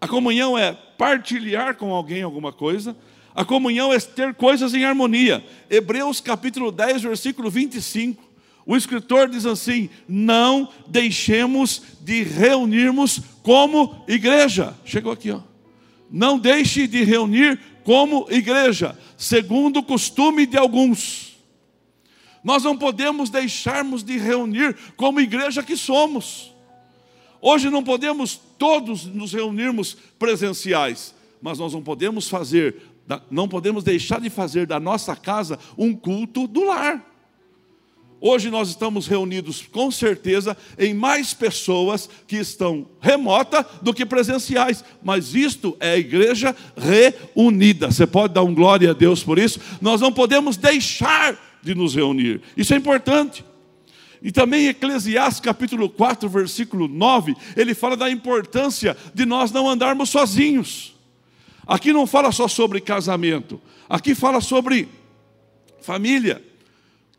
A 0.00 0.06
comunhão 0.06 0.56
é 0.56 0.72
partilhar 0.72 1.76
com 1.76 1.94
alguém 1.94 2.22
alguma 2.22 2.52
coisa. 2.52 2.96
A 3.34 3.44
comunhão 3.44 3.92
é 3.92 3.98
ter 3.98 4.34
coisas 4.34 4.74
em 4.74 4.84
harmonia. 4.84 5.44
Hebreus 5.68 6.20
capítulo 6.20 6.70
10, 6.70 7.02
versículo 7.02 7.50
25. 7.50 8.22
O 8.66 8.76
escritor 8.76 9.28
diz 9.28 9.44
assim: 9.46 9.90
Não 10.08 10.68
deixemos 10.86 11.82
de 12.00 12.22
reunirmos 12.22 13.20
como 13.42 14.04
igreja. 14.06 14.74
Chegou 14.84 15.12
aqui, 15.12 15.30
ó. 15.30 15.40
Não 16.10 16.38
deixe 16.38 16.86
de 16.86 17.02
reunir 17.02 17.58
como 17.82 18.26
igreja, 18.30 18.96
segundo 19.16 19.80
o 19.80 19.82
costume 19.82 20.46
de 20.46 20.56
alguns. 20.56 21.33
Nós 22.44 22.62
não 22.62 22.76
podemos 22.76 23.30
deixarmos 23.30 24.04
de 24.04 24.18
reunir 24.18 24.76
como 24.96 25.18
igreja 25.18 25.62
que 25.62 25.76
somos. 25.76 26.52
Hoje 27.40 27.70
não 27.70 27.82
podemos 27.82 28.38
todos 28.58 29.06
nos 29.06 29.32
reunirmos 29.32 29.96
presenciais, 30.18 31.14
mas 31.40 31.58
nós 31.58 31.72
não 31.72 31.82
podemos 31.82 32.28
fazer, 32.28 32.76
não 33.30 33.48
podemos 33.48 33.82
deixar 33.82 34.20
de 34.20 34.28
fazer 34.28 34.66
da 34.66 34.78
nossa 34.78 35.16
casa 35.16 35.58
um 35.76 35.94
culto 35.94 36.46
do 36.46 36.64
lar. 36.64 37.02
Hoje 38.20 38.50
nós 38.50 38.70
estamos 38.70 39.06
reunidos 39.06 39.62
com 39.62 39.90
certeza 39.90 40.56
em 40.78 40.94
mais 40.94 41.34
pessoas 41.34 42.08
que 42.26 42.36
estão 42.36 42.86
remota 43.00 43.66
do 43.82 43.92
que 43.92 44.06
presenciais, 44.06 44.82
mas 45.02 45.34
isto 45.34 45.76
é 45.80 45.92
a 45.92 45.98
igreja 45.98 46.56
reunida. 46.74 47.90
Você 47.90 48.06
pode 48.06 48.32
dar 48.32 48.42
um 48.42 48.54
glória 48.54 48.90
a 48.90 48.94
Deus 48.94 49.22
por 49.22 49.38
isso? 49.38 49.60
Nós 49.80 50.00
não 50.00 50.10
podemos 50.10 50.56
deixar 50.56 51.38
de 51.64 51.74
nos 51.74 51.94
reunir. 51.94 52.42
Isso 52.56 52.74
é 52.74 52.76
importante. 52.76 53.44
E 54.22 54.30
também 54.30 54.68
Eclesiastes 54.68 55.40
capítulo 55.40 55.88
4, 55.88 56.28
versículo 56.28 56.86
9, 56.86 57.34
ele 57.56 57.74
fala 57.74 57.96
da 57.96 58.10
importância 58.10 58.96
de 59.12 59.26
nós 59.26 59.50
não 59.50 59.68
andarmos 59.68 60.10
sozinhos. 60.10 60.94
Aqui 61.66 61.92
não 61.92 62.06
fala 62.06 62.30
só 62.30 62.46
sobre 62.46 62.80
casamento, 62.80 63.60
aqui 63.88 64.14
fala 64.14 64.40
sobre 64.40 64.88
família 65.80 66.42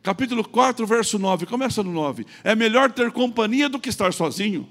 capítulo 0.05 0.47
4, 0.47 0.85
verso 0.85 1.17
9, 1.17 1.47
começa 1.47 1.81
no 1.81 1.91
9. 1.91 2.27
É 2.43 2.53
melhor 2.53 2.91
ter 2.91 3.11
companhia 3.11 3.67
do 3.67 3.79
que 3.79 3.89
estar 3.89 4.13
sozinho, 4.13 4.69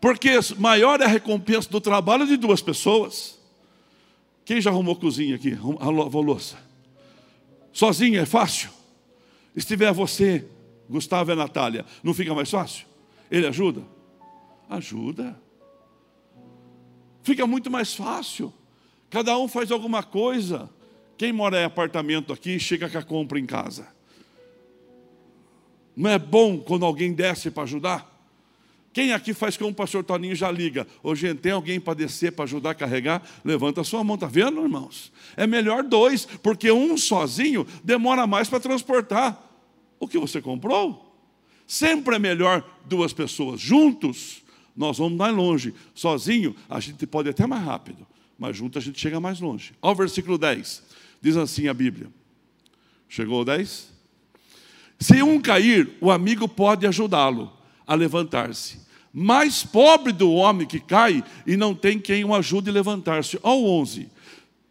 porque 0.00 0.30
maior 0.56 1.00
é 1.00 1.04
a 1.04 1.08
recompensa 1.08 1.68
do 1.68 1.80
trabalho 1.80 2.24
de 2.24 2.36
duas 2.36 2.62
pessoas. 2.62 3.36
Quem 4.44 4.60
já 4.60 4.70
arrumou 4.70 4.94
cozinha 4.94 5.34
aqui? 5.34 5.52
Arrumou 5.52 6.22
louça. 6.22 6.56
Sozinho 7.72 8.20
é 8.20 8.24
fácil? 8.24 8.70
Estiver 9.54 9.92
você, 9.92 10.46
Gustavo 10.88 11.30
e 11.30 11.32
a 11.32 11.36
Natália, 11.36 11.84
não 12.02 12.14
fica 12.14 12.34
mais 12.34 12.50
fácil? 12.50 12.86
Ele 13.30 13.46
ajuda? 13.46 13.82
Ajuda. 14.68 15.40
Fica 17.22 17.46
muito 17.46 17.70
mais 17.70 17.94
fácil. 17.94 18.52
Cada 19.10 19.36
um 19.38 19.46
faz 19.46 19.70
alguma 19.70 20.02
coisa. 20.02 20.68
Quem 21.16 21.32
mora 21.32 21.60
em 21.60 21.64
apartamento 21.64 22.32
aqui, 22.32 22.58
chega 22.58 22.88
com 22.88 22.98
a 22.98 23.02
compra 23.02 23.38
em 23.38 23.46
casa. 23.46 23.86
Não 25.94 26.10
é 26.10 26.18
bom 26.18 26.58
quando 26.58 26.84
alguém 26.84 27.12
desce 27.12 27.50
para 27.50 27.64
ajudar? 27.64 28.11
Quem 28.92 29.12
aqui 29.12 29.32
faz 29.32 29.56
como 29.56 29.70
o 29.70 29.74
pastor 29.74 30.04
Toninho 30.04 30.36
já 30.36 30.50
liga? 30.50 30.86
Ô, 31.02 31.14
gente, 31.14 31.38
tem 31.38 31.52
alguém 31.52 31.80
para 31.80 31.94
descer, 31.94 32.32
para 32.32 32.44
ajudar 32.44 32.70
a 32.70 32.74
carregar? 32.74 33.22
Levanta 33.42 33.80
a 33.80 33.84
sua 33.84 34.04
mão, 34.04 34.16
está 34.16 34.26
vendo, 34.26 34.60
irmãos? 34.60 35.10
É 35.34 35.46
melhor 35.46 35.82
dois, 35.82 36.26
porque 36.26 36.70
um 36.70 36.98
sozinho 36.98 37.66
demora 37.82 38.26
mais 38.26 38.50
para 38.50 38.60
transportar 38.60 39.50
o 39.98 40.06
que 40.06 40.18
você 40.18 40.42
comprou. 40.42 41.10
Sempre 41.66 42.16
é 42.16 42.18
melhor 42.18 42.62
duas 42.84 43.14
pessoas 43.14 43.58
juntos, 43.58 44.42
nós 44.76 44.98
vamos 44.98 45.16
mais 45.16 45.34
longe. 45.34 45.72
Sozinho, 45.94 46.54
a 46.68 46.78
gente 46.78 47.06
pode 47.06 47.30
até 47.30 47.46
mais 47.46 47.64
rápido, 47.64 48.06
mas 48.38 48.54
junto 48.54 48.76
a 48.76 48.82
gente 48.82 49.00
chega 49.00 49.18
mais 49.18 49.40
longe. 49.40 49.72
Olha 49.80 49.92
o 49.92 49.96
versículo 49.96 50.36
10, 50.36 50.82
diz 51.22 51.36
assim 51.38 51.66
a 51.66 51.72
Bíblia. 51.72 52.08
Chegou 53.08 53.40
o 53.40 53.44
10? 53.44 53.90
Se 55.00 55.22
um 55.22 55.40
cair, 55.40 55.96
o 55.98 56.10
amigo 56.10 56.46
pode 56.46 56.86
ajudá-lo 56.86 57.61
a 57.92 57.94
levantar-se. 57.94 58.80
Mais 59.12 59.62
pobre 59.62 60.12
do 60.12 60.32
homem 60.32 60.66
que 60.66 60.80
cai 60.80 61.22
e 61.46 61.54
não 61.56 61.74
tem 61.74 61.98
quem 61.98 62.24
o 62.24 62.34
ajude 62.34 62.70
a 62.70 62.72
levantar-se. 62.72 63.38
Ao 63.42 63.62
11, 63.62 64.08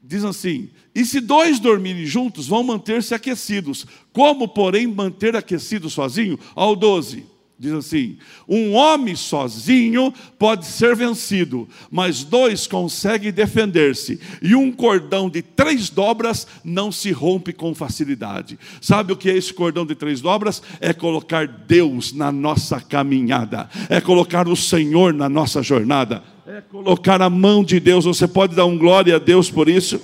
diz 0.02 0.24
assim: 0.24 0.70
E 0.96 1.06
se 1.06 1.20
dois 1.20 1.60
dormirem 1.60 2.08
juntos, 2.08 2.48
vão 2.48 2.64
manter-se 2.64 3.14
aquecidos. 3.14 3.86
Como, 4.12 4.48
porém, 4.48 4.88
manter 4.88 5.36
aquecido 5.36 5.88
sozinho? 5.88 6.40
Ao 6.56 6.76
12, 6.76 7.24
Diz 7.62 7.74
assim: 7.74 8.18
um 8.50 8.74
homem 8.74 9.16
sozinho 9.16 10.12
pode 10.40 10.66
ser 10.66 10.96
vencido, 10.96 11.70
mas 11.92 12.24
dois 12.24 12.66
conseguem 12.66 13.32
defender-se, 13.32 14.20
e 14.42 14.56
um 14.56 14.72
cordão 14.72 15.30
de 15.30 15.44
três 15.44 15.88
dobras 15.88 16.48
não 16.64 16.92
se 16.92 17.12
rompe 17.12 17.54
com 17.54 17.76
facilidade. 17.76 18.58
Sabe 18.82 19.14
o 19.14 19.16
que 19.16 19.30
é 19.30 19.38
esse 19.38 19.54
cordão 19.54 19.86
de 19.86 19.94
três 19.94 20.22
dobras? 20.22 20.60
É 20.80 20.92
colocar 20.92 21.48
Deus 21.48 22.12
na 22.14 22.32
nossa 22.32 22.82
caminhada, 22.82 23.70
é 23.90 24.02
colocar 24.02 24.48
o 24.48 24.56
Senhor 24.56 25.14
na 25.14 25.30
nossa 25.30 25.62
jornada, 25.62 26.24
é 26.48 26.62
colocar 26.62 27.22
a 27.22 27.30
mão 27.30 27.64
de 27.64 27.80
Deus. 27.80 28.06
Você 28.06 28.28
pode 28.28 28.56
dar 28.56 28.66
um 28.66 28.76
glória 28.76 29.18
a 29.18 29.20
Deus 29.20 29.52
por 29.52 29.70
isso? 29.70 30.02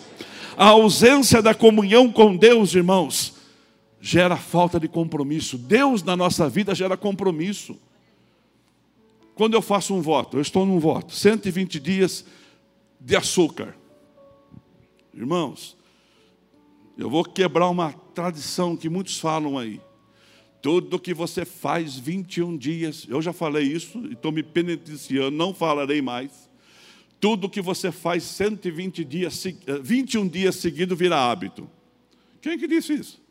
A 0.55 0.67
ausência 0.67 1.41
da 1.41 1.55
comunhão 1.55 2.11
com 2.11 2.37
Deus, 2.37 2.75
irmãos 2.75 3.35
gera 3.99 4.37
falta 4.37 4.79
de 4.79 4.87
compromisso. 4.87 5.57
Deus 5.57 6.03
na 6.03 6.15
nossa 6.15 6.49
vida 6.49 6.73
gera 6.75 6.95
compromisso. 6.95 7.77
Quando 9.35 9.53
eu 9.53 9.61
faço 9.61 9.93
um 9.93 10.01
voto, 10.01 10.37
eu 10.37 10.41
estou 10.41 10.65
num 10.65 10.79
voto, 10.79 11.13
120 11.13 11.79
dias 11.79 12.25
de 12.99 13.15
açúcar. 13.15 13.75
Irmãos, 15.13 15.77
eu 16.97 17.09
vou 17.09 17.23
quebrar 17.23 17.69
uma 17.69 17.93
tradição 18.13 18.75
que 18.75 18.89
muitos 18.89 19.19
falam 19.19 19.57
aí. 19.57 19.79
Tudo 20.61 20.99
que 20.99 21.13
você 21.13 21.45
faz 21.45 21.97
21 21.97 22.57
dias, 22.57 23.05
eu 23.07 23.21
já 23.21 23.31
falei 23.31 23.63
isso 23.63 23.99
e 24.07 24.13
estou 24.13 24.31
me 24.31 24.41
penitenciando, 24.41 25.37
não 25.37 25.53
falarei 25.53 26.01
mais. 26.01 26.47
tudo 27.19 27.49
que 27.49 27.61
você 27.61 27.91
faz 27.91 28.23
120 28.23 29.03
dias, 29.03 29.43
21 29.81 30.25
eh, 30.25 30.29
dias 30.29 30.55
seguidos 30.55 30.97
vira 30.97 31.17
hábito. 31.17 31.67
Quem 32.41 32.57
que 32.59 32.67
disse 32.67 32.93
isso? 32.93 33.26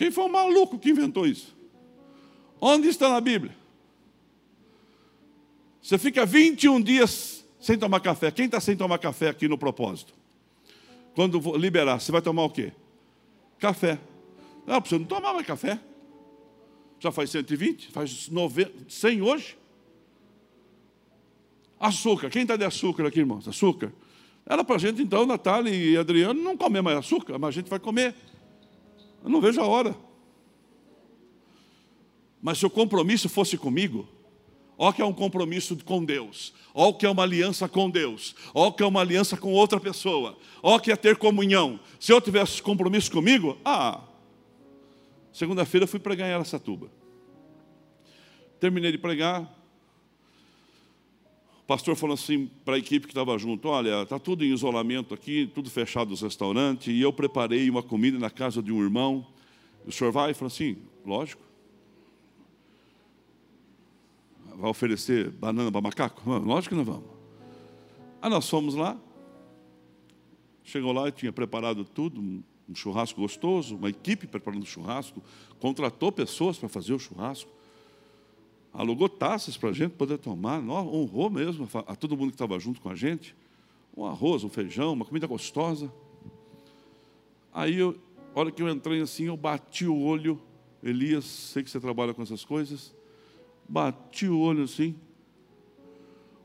Quem 0.00 0.10
foi 0.10 0.24
o 0.24 0.28
maluco 0.30 0.78
que 0.78 0.88
inventou 0.88 1.26
isso? 1.26 1.54
Onde 2.58 2.88
está 2.88 3.10
na 3.10 3.20
Bíblia? 3.20 3.54
Você 5.82 5.98
fica 5.98 6.24
21 6.24 6.80
dias 6.80 7.44
sem 7.60 7.76
tomar 7.76 8.00
café. 8.00 8.30
Quem 8.30 8.46
está 8.46 8.58
sem 8.60 8.74
tomar 8.74 8.96
café 8.96 9.28
aqui 9.28 9.46
no 9.46 9.58
propósito? 9.58 10.14
Quando 11.14 11.38
liberar, 11.58 12.00
você 12.00 12.10
vai 12.10 12.22
tomar 12.22 12.44
o 12.44 12.48
quê? 12.48 12.72
Café. 13.58 14.00
Não, 14.66 14.80
você 14.80 14.98
não 14.98 15.04
tomar 15.04 15.34
mais 15.34 15.46
café. 15.46 15.78
Já 16.98 17.12
faz 17.12 17.28
120, 17.28 17.88
faz 17.88 18.30
90, 18.30 18.72
100 18.88 19.20
hoje. 19.20 19.58
Açúcar. 21.78 22.30
Quem 22.30 22.40
está 22.40 22.56
de 22.56 22.64
açúcar 22.64 23.06
aqui, 23.06 23.18
irmãos? 23.18 23.46
Açúcar. 23.46 23.92
Era 24.46 24.64
para 24.64 24.76
a 24.76 24.78
gente, 24.78 25.02
então, 25.02 25.26
Natália 25.26 25.74
e 25.74 25.94
Adriano, 25.98 26.42
não 26.42 26.56
comer 26.56 26.80
mais 26.80 26.96
açúcar, 26.96 27.38
mas 27.38 27.48
a 27.48 27.52
gente 27.52 27.68
vai 27.68 27.78
comer. 27.78 28.14
Eu 29.22 29.30
não 29.30 29.40
vejo 29.40 29.60
a 29.60 29.66
hora. 29.66 29.96
Mas 32.40 32.58
se 32.58 32.66
o 32.66 32.70
compromisso 32.70 33.28
fosse 33.28 33.58
comigo, 33.58 34.08
ó 34.78 34.92
que 34.92 35.02
é 35.02 35.04
um 35.04 35.12
compromisso 35.12 35.76
com 35.84 36.02
Deus, 36.02 36.54
ó 36.72 36.92
que 36.92 37.04
é 37.04 37.10
uma 37.10 37.22
aliança 37.22 37.68
com 37.68 37.90
Deus, 37.90 38.34
ó 38.54 38.70
que 38.70 38.82
é 38.82 38.86
uma 38.86 39.00
aliança 39.00 39.36
com 39.36 39.52
outra 39.52 39.78
pessoa, 39.78 40.38
ó 40.62 40.78
que 40.78 40.90
é 40.90 40.96
ter 40.96 41.16
comunhão. 41.16 41.78
Se 41.98 42.12
eu 42.12 42.20
tivesse 42.20 42.62
compromisso 42.62 43.10
comigo, 43.10 43.58
ah, 43.62 44.00
segunda-feira 45.32 45.86
fui 45.86 46.00
pregar 46.00 46.28
em 46.30 46.32
Aracatuba. 46.32 46.90
Terminei 48.58 48.92
de 48.92 48.98
pregar, 48.98 49.59
pastor 51.70 51.94
falou 51.94 52.14
assim 52.14 52.50
para 52.64 52.74
a 52.74 52.78
equipe 52.78 53.06
que 53.06 53.12
estava 53.12 53.38
junto: 53.38 53.68
Olha, 53.68 54.02
está 54.02 54.18
tudo 54.18 54.44
em 54.44 54.52
isolamento 54.52 55.14
aqui, 55.14 55.48
tudo 55.54 55.70
fechado 55.70 56.12
os 56.12 56.20
restaurantes, 56.20 56.92
e 56.92 57.00
eu 57.00 57.12
preparei 57.12 57.70
uma 57.70 57.80
comida 57.80 58.18
na 58.18 58.28
casa 58.28 58.60
de 58.60 58.72
um 58.72 58.82
irmão. 58.82 59.24
O 59.86 59.92
senhor 59.92 60.10
vai? 60.10 60.32
e 60.32 60.34
falou 60.34 60.48
assim: 60.48 60.78
Lógico 61.06 61.50
vai 64.56 64.68
oferecer 64.68 65.30
banana 65.30 65.70
para 65.70 65.80
macaco? 65.80 66.28
Lógico 66.40 66.74
que 66.74 66.78
não 66.78 66.84
vamos. 66.84 67.08
Aí 68.20 68.28
nós 68.28 68.50
fomos 68.50 68.74
lá, 68.74 68.98
chegou 70.64 70.92
lá 70.92 71.08
e 71.08 71.12
tinha 71.12 71.32
preparado 71.32 71.84
tudo, 71.84 72.20
um 72.20 72.74
churrasco 72.74 73.20
gostoso, 73.20 73.76
uma 73.76 73.88
equipe 73.88 74.26
preparando 74.26 74.64
o 74.64 74.66
churrasco, 74.66 75.22
contratou 75.60 76.10
pessoas 76.10 76.58
para 76.58 76.68
fazer 76.68 76.92
o 76.92 76.98
churrasco, 76.98 77.50
alugou 78.72 79.08
taças 79.08 79.56
para 79.56 79.70
a 79.70 79.72
gente 79.72 79.92
poder 79.92 80.18
tomar, 80.18 80.58
honrou 80.58 81.30
mesmo 81.30 81.68
a 81.86 81.96
todo 81.96 82.16
mundo 82.16 82.28
que 82.28 82.34
estava 82.34 82.58
junto 82.58 82.80
com 82.80 82.88
a 82.88 82.94
gente, 82.94 83.34
um 83.96 84.04
arroz, 84.04 84.44
um 84.44 84.48
feijão, 84.48 84.92
uma 84.92 85.04
comida 85.04 85.26
gostosa. 85.26 85.92
Aí, 87.52 87.76
eu, 87.76 87.98
a 88.34 88.40
hora 88.40 88.50
que 88.50 88.62
eu 88.62 88.68
entrei 88.68 89.00
assim, 89.00 89.24
eu 89.24 89.36
bati 89.36 89.86
o 89.86 89.98
olho, 90.00 90.40
Elias, 90.82 91.24
sei 91.24 91.62
que 91.62 91.70
você 91.70 91.80
trabalha 91.80 92.14
com 92.14 92.22
essas 92.22 92.44
coisas, 92.44 92.94
Bati 93.70 94.26
o 94.26 94.40
olho 94.40 94.64
assim. 94.64 94.96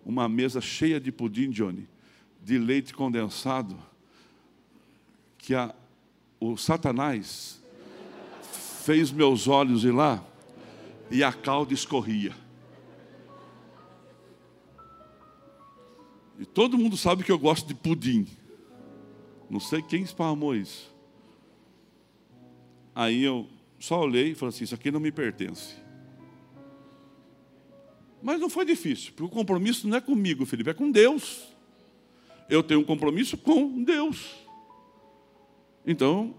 Uma 0.06 0.30
mesa 0.30 0.62
cheia 0.62 1.00
de 1.00 1.12
pudim, 1.12 1.50
Johnny, 1.50 1.90
de 2.44 2.60
leite 2.60 2.94
condensado, 2.94 3.76
que 5.36 5.56
a, 5.56 5.74
o 6.40 6.56
Satanás 6.56 7.60
fez 8.84 9.12
meus 9.12 9.48
olhos 9.48 9.84
ir 9.84 9.92
lá 9.92 10.24
e 11.10 11.24
a 11.24 11.32
calda 11.32 11.74
escorria. 11.74 12.34
E 16.38 16.46
todo 16.46 16.78
mundo 16.78 16.98
sabe 16.98 17.24
que 17.24 17.32
eu 17.32 17.40
gosto 17.40 17.68
de 17.68 17.74
pudim. 17.74 18.28
Não 19.50 19.60
sei 19.60 19.82
quem 19.82 20.04
esparramou 20.04 20.56
isso. 20.56 20.94
Aí 22.94 23.24
eu 23.24 23.48
só 23.80 24.02
olhei 24.02 24.32
e 24.32 24.36
falei 24.36 24.50
assim: 24.50 24.64
Isso 24.64 24.76
aqui 24.76 24.92
não 24.92 25.00
me 25.00 25.12
pertence. 25.12 25.76
Mas 28.22 28.40
não 28.40 28.50
foi 28.50 28.66
difícil, 28.66 29.12
porque 29.12 29.24
o 29.24 29.30
compromisso 29.30 29.88
não 29.88 29.98
é 29.98 30.02
comigo, 30.02 30.46
Felipe, 30.46 30.72
é 30.72 30.74
com 30.74 30.90
Deus. 30.90 31.48
Eu 32.50 32.64
tenho 32.64 32.80
um 32.80 32.84
compromisso 32.84 33.38
com 33.38 33.84
Deus. 33.84 34.36
Então, 35.86 36.34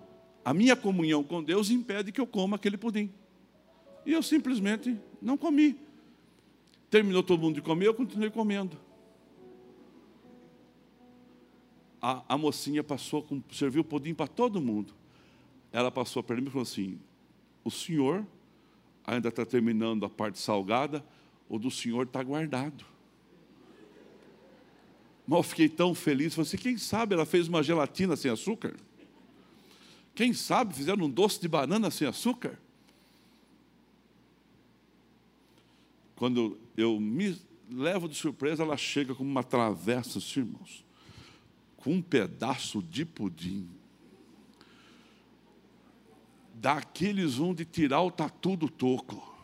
a 0.44 0.52
minha 0.52 0.74
comunhão 0.74 1.22
com 1.22 1.42
Deus 1.42 1.70
impede 1.70 2.10
que 2.10 2.20
eu 2.20 2.26
coma 2.26 2.56
aquele 2.56 2.76
pudim. 2.76 3.12
E 4.06 4.12
eu 4.12 4.22
simplesmente 4.22 4.98
não 5.20 5.36
comi. 5.36 5.76
Terminou 6.88 7.22
todo 7.22 7.40
mundo 7.40 7.56
de 7.56 7.62
comer, 7.62 7.88
eu 7.88 7.94
continuei 7.94 8.30
comendo. 8.30 8.78
A, 12.00 12.34
a 12.34 12.38
mocinha 12.38 12.84
passou, 12.84 13.22
com, 13.22 13.42
serviu 13.52 13.82
o 13.82 13.84
pudim 13.84 14.14
para 14.14 14.28
todo 14.28 14.62
mundo. 14.62 14.94
Ela 15.72 15.90
passou 15.90 16.22
para 16.22 16.36
mim 16.36 16.46
e 16.46 16.50
falou 16.50 16.62
assim: 16.62 17.00
O 17.64 17.70
senhor 17.70 18.24
ainda 19.04 19.28
está 19.28 19.44
terminando 19.44 20.04
a 20.04 20.08
parte 20.08 20.38
salgada, 20.38 21.04
o 21.48 21.58
do 21.58 21.70
Senhor 21.70 22.06
está 22.06 22.22
guardado. 22.22 22.84
Mas 25.26 25.38
eu 25.38 25.42
fiquei 25.42 25.68
tão 25.68 25.94
feliz, 25.94 26.34
falei 26.34 26.48
assim, 26.48 26.56
quem 26.56 26.78
sabe 26.78 27.14
ela 27.14 27.26
fez 27.26 27.48
uma 27.48 27.62
gelatina 27.62 28.16
sem 28.16 28.30
açúcar? 28.30 28.76
Quem 30.14 30.32
sabe 30.32 30.74
fizeram 30.74 31.04
um 31.04 31.10
doce 31.10 31.40
de 31.40 31.48
banana 31.48 31.90
sem 31.90 32.06
açúcar? 32.06 32.58
Quando 36.16 36.58
eu 36.76 36.98
me 36.98 37.38
levo 37.70 38.08
de 38.08 38.14
surpresa, 38.14 38.62
ela 38.62 38.76
chega 38.76 39.14
como 39.14 39.30
uma 39.30 39.44
travessa, 39.44 40.18
assim, 40.18 40.40
irmãos, 40.40 40.84
com 41.76 41.92
um 41.92 42.02
pedaço 42.02 42.82
de 42.82 43.04
pudim. 43.04 43.68
Daqueles 46.54 47.38
um 47.38 47.54
de 47.54 47.66
tirar 47.66 48.00
o 48.00 48.10
tatu 48.10 48.56
do 48.56 48.68
toco. 48.68 49.34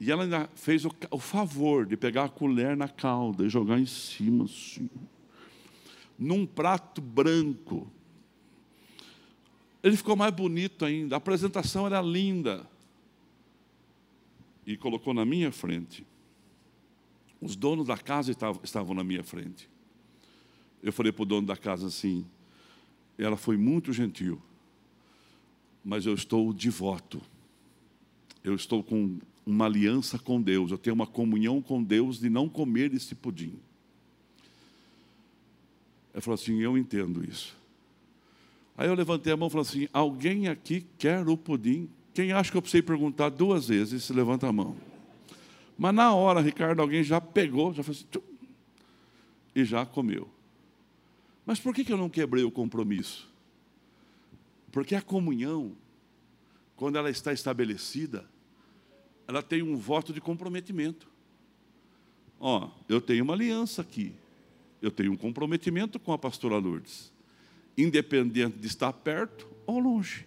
E 0.00 0.10
ela 0.10 0.24
ainda 0.24 0.48
fez 0.54 0.84
o, 0.84 0.90
o, 1.10 1.18
favor 1.18 1.86
de 1.86 1.96
pegar 1.96 2.24
a 2.24 2.28
colher 2.28 2.76
na 2.76 2.88
calda 2.88 3.44
e 3.44 3.48
jogar 3.50 3.78
em 3.78 3.86
cima, 3.86 4.44
assim, 4.44 4.88
num 6.18 6.46
prato 6.46 7.00
branco. 7.00 7.90
Ele 9.82 9.96
ficou 9.96 10.16
mais 10.16 10.32
bonito 10.32 10.84
ainda, 10.84 11.16
a 11.16 11.18
apresentação 11.18 11.86
era 11.86 12.00
linda. 12.00 12.66
E 14.66 14.76
colocou 14.76 15.12
na 15.12 15.24
minha 15.24 15.52
frente. 15.52 16.06
Os 17.40 17.56
donos 17.56 17.86
da 17.86 17.98
casa 17.98 18.30
estavam, 18.30 18.94
na 18.94 19.04
minha 19.04 19.22
frente. 19.22 19.68
Eu 20.82 20.92
falei 20.92 21.12
para 21.12 21.22
o 21.22 21.26
dono 21.26 21.46
da 21.46 21.56
casa 21.56 21.86
assim: 21.86 22.24
ela 23.18 23.36
foi 23.36 23.56
muito 23.56 23.92
gentil, 23.92 24.40
mas 25.84 26.06
eu 26.06 26.14
estou 26.14 26.52
de 26.52 26.70
voto. 26.70 27.20
Eu 28.42 28.54
estou 28.54 28.82
com 28.82 29.18
uma 29.44 29.66
aliança 29.66 30.18
com 30.18 30.40
Deus, 30.40 30.70
eu 30.70 30.78
tenho 30.78 30.94
uma 30.94 31.06
comunhão 31.06 31.60
com 31.60 31.82
Deus 31.82 32.18
de 32.18 32.30
não 32.30 32.48
comer 32.48 32.94
esse 32.94 33.14
pudim. 33.14 33.58
Ele 36.14 36.20
falou 36.20 36.34
assim: 36.34 36.60
Eu 36.60 36.78
entendo 36.78 37.24
isso. 37.28 37.56
Aí 38.76 38.88
eu 38.88 38.94
levantei 38.94 39.32
a 39.32 39.36
mão 39.36 39.48
e 39.48 39.50
falei 39.50 39.66
assim: 39.66 39.88
Alguém 39.92 40.48
aqui 40.48 40.86
quer 40.96 41.28
o 41.28 41.36
pudim? 41.36 41.88
Quem 42.14 42.32
acha 42.32 42.50
que 42.50 42.56
eu 42.56 42.62
precisei 42.62 42.80
perguntar 42.80 43.28
duas 43.28 43.66
vezes, 43.66 44.04
se 44.04 44.12
levanta 44.12 44.46
a 44.46 44.52
mão. 44.52 44.76
Mas 45.76 45.92
na 45.92 46.14
hora, 46.14 46.40
Ricardo, 46.40 46.80
alguém 46.80 47.02
já 47.02 47.20
pegou, 47.20 47.74
já 47.74 47.82
fez 47.82 48.06
assim, 48.08 48.24
e 49.54 49.64
já 49.64 49.84
comeu. 49.84 50.30
Mas 51.44 51.58
por 51.58 51.74
que 51.74 51.92
eu 51.92 51.98
não 51.98 52.08
quebrei 52.08 52.44
o 52.44 52.50
compromisso? 52.50 53.28
Porque 54.70 54.94
a 54.94 55.02
comunhão, 55.02 55.76
quando 56.76 56.96
ela 56.96 57.10
está 57.10 57.32
estabelecida, 57.32 58.24
ela 59.26 59.42
tem 59.42 59.62
um 59.62 59.76
voto 59.76 60.12
de 60.12 60.20
comprometimento. 60.20 61.08
Ó, 62.38 62.70
eu 62.88 63.00
tenho 63.00 63.24
uma 63.24 63.34
aliança 63.34 63.82
aqui. 63.82 64.12
Eu 64.80 64.90
tenho 64.90 65.12
um 65.12 65.16
comprometimento 65.16 65.98
com 65.98 66.12
a 66.12 66.18
pastora 66.18 66.58
Lourdes. 66.58 67.12
Independente 67.76 68.58
de 68.58 68.66
estar 68.66 68.92
perto 68.92 69.48
ou 69.66 69.78
longe. 69.78 70.26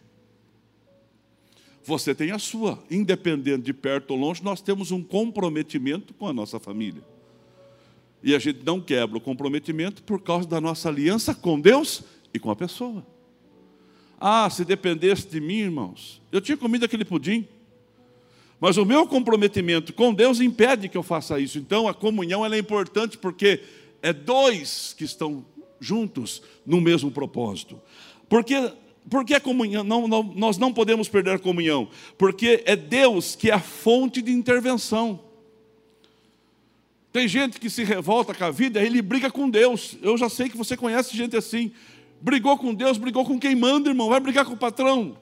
Você 1.88 2.14
tem 2.14 2.32
a 2.32 2.38
sua. 2.38 2.84
Independente 2.92 3.64
de 3.64 3.72
perto 3.72 4.12
ou 4.12 4.18
longe, 4.18 4.44
nós 4.44 4.60
temos 4.60 4.92
um 4.92 5.02
comprometimento 5.02 6.14
com 6.14 6.28
a 6.28 6.34
nossa 6.34 6.60
família. 6.60 7.02
E 8.22 8.36
a 8.36 8.40
gente 8.40 8.60
não 8.66 8.82
quebra 8.82 9.18
o 9.18 9.22
comprometimento 9.22 10.04
por 10.04 10.22
causa 10.22 10.46
da 10.46 10.60
nossa 10.60 10.90
aliança 10.90 11.34
com 11.34 11.58
Deus 11.58 12.04
e 12.34 12.40
com 12.40 12.52
a 12.52 12.58
pessoa. 12.58 13.08
Ah, 14.20 14.50
se 14.50 14.66
dependesse 14.66 15.30
de 15.30 15.40
mim, 15.40 15.60
irmãos, 15.60 16.22
eu 16.30 16.42
tinha 16.42 16.58
comido 16.58 16.84
aquele 16.84 17.06
pudim. 17.06 17.48
Mas 18.60 18.76
o 18.76 18.84
meu 18.84 19.08
comprometimento 19.08 19.94
com 19.94 20.14
Deus 20.14 20.42
impede 20.42 20.90
que 20.90 20.98
eu 20.98 21.04
faça 21.04 21.40
isso. 21.40 21.58
Então 21.58 21.88
a 21.88 21.94
comunhão 21.94 22.46
é 22.46 22.60
importante 22.60 23.18
porque 23.18 23.62
é 24.02 24.12
dois 24.12 24.94
que 24.98 25.06
estão 25.06 25.46
juntos 25.80 26.42
no 26.66 26.82
mesmo 26.82 27.10
propósito. 27.10 27.80
Porque 28.28 28.74
porque 29.10 29.34
a 29.34 29.40
comunhão, 29.40 29.84
não, 29.84 30.08
não, 30.08 30.24
nós 30.24 30.58
não 30.58 30.74
podemos 30.74 31.08
perder 31.08 31.36
a 31.36 31.40
comunhão, 31.40 31.88
porque 32.18 32.64
é 32.66 32.76
Deus 32.76 33.36
que 33.36 33.50
é 33.50 33.54
a 33.54 33.60
fonte 33.60 34.22
de 34.22 34.32
intervenção. 34.32 35.20
Tem 37.12 37.28
gente 37.28 37.60
que 37.60 37.70
se 37.70 37.84
revolta 37.84 38.34
com 38.34 38.44
a 38.44 38.52
vida, 38.52 38.82
ele 38.82 39.02
briga 39.02 39.32
com 39.32 39.50
Deus. 39.50 39.98
Eu 40.02 40.18
já 40.18 40.30
sei 40.30 40.50
que 40.50 40.58
você 40.58 40.78
conhece 40.78 41.16
gente 41.16 41.36
assim. 41.36 41.72
Brigou 42.22 42.58
com 42.58 42.74
Deus, 42.74 42.98
brigou 42.98 43.26
com 43.26 43.40
quem 43.40 43.56
manda, 43.56 43.90
irmão. 43.90 44.10
Vai 44.10 44.20
brigar 44.20 44.46
com 44.46 44.54
o 44.54 44.58
patrão. 44.58 45.18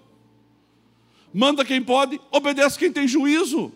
Manda 1.33 1.63
quem 1.63 1.81
pode, 1.81 2.19
obedece 2.31 2.77
quem 2.77 2.91
tem 2.91 3.07
juízo. 3.07 3.71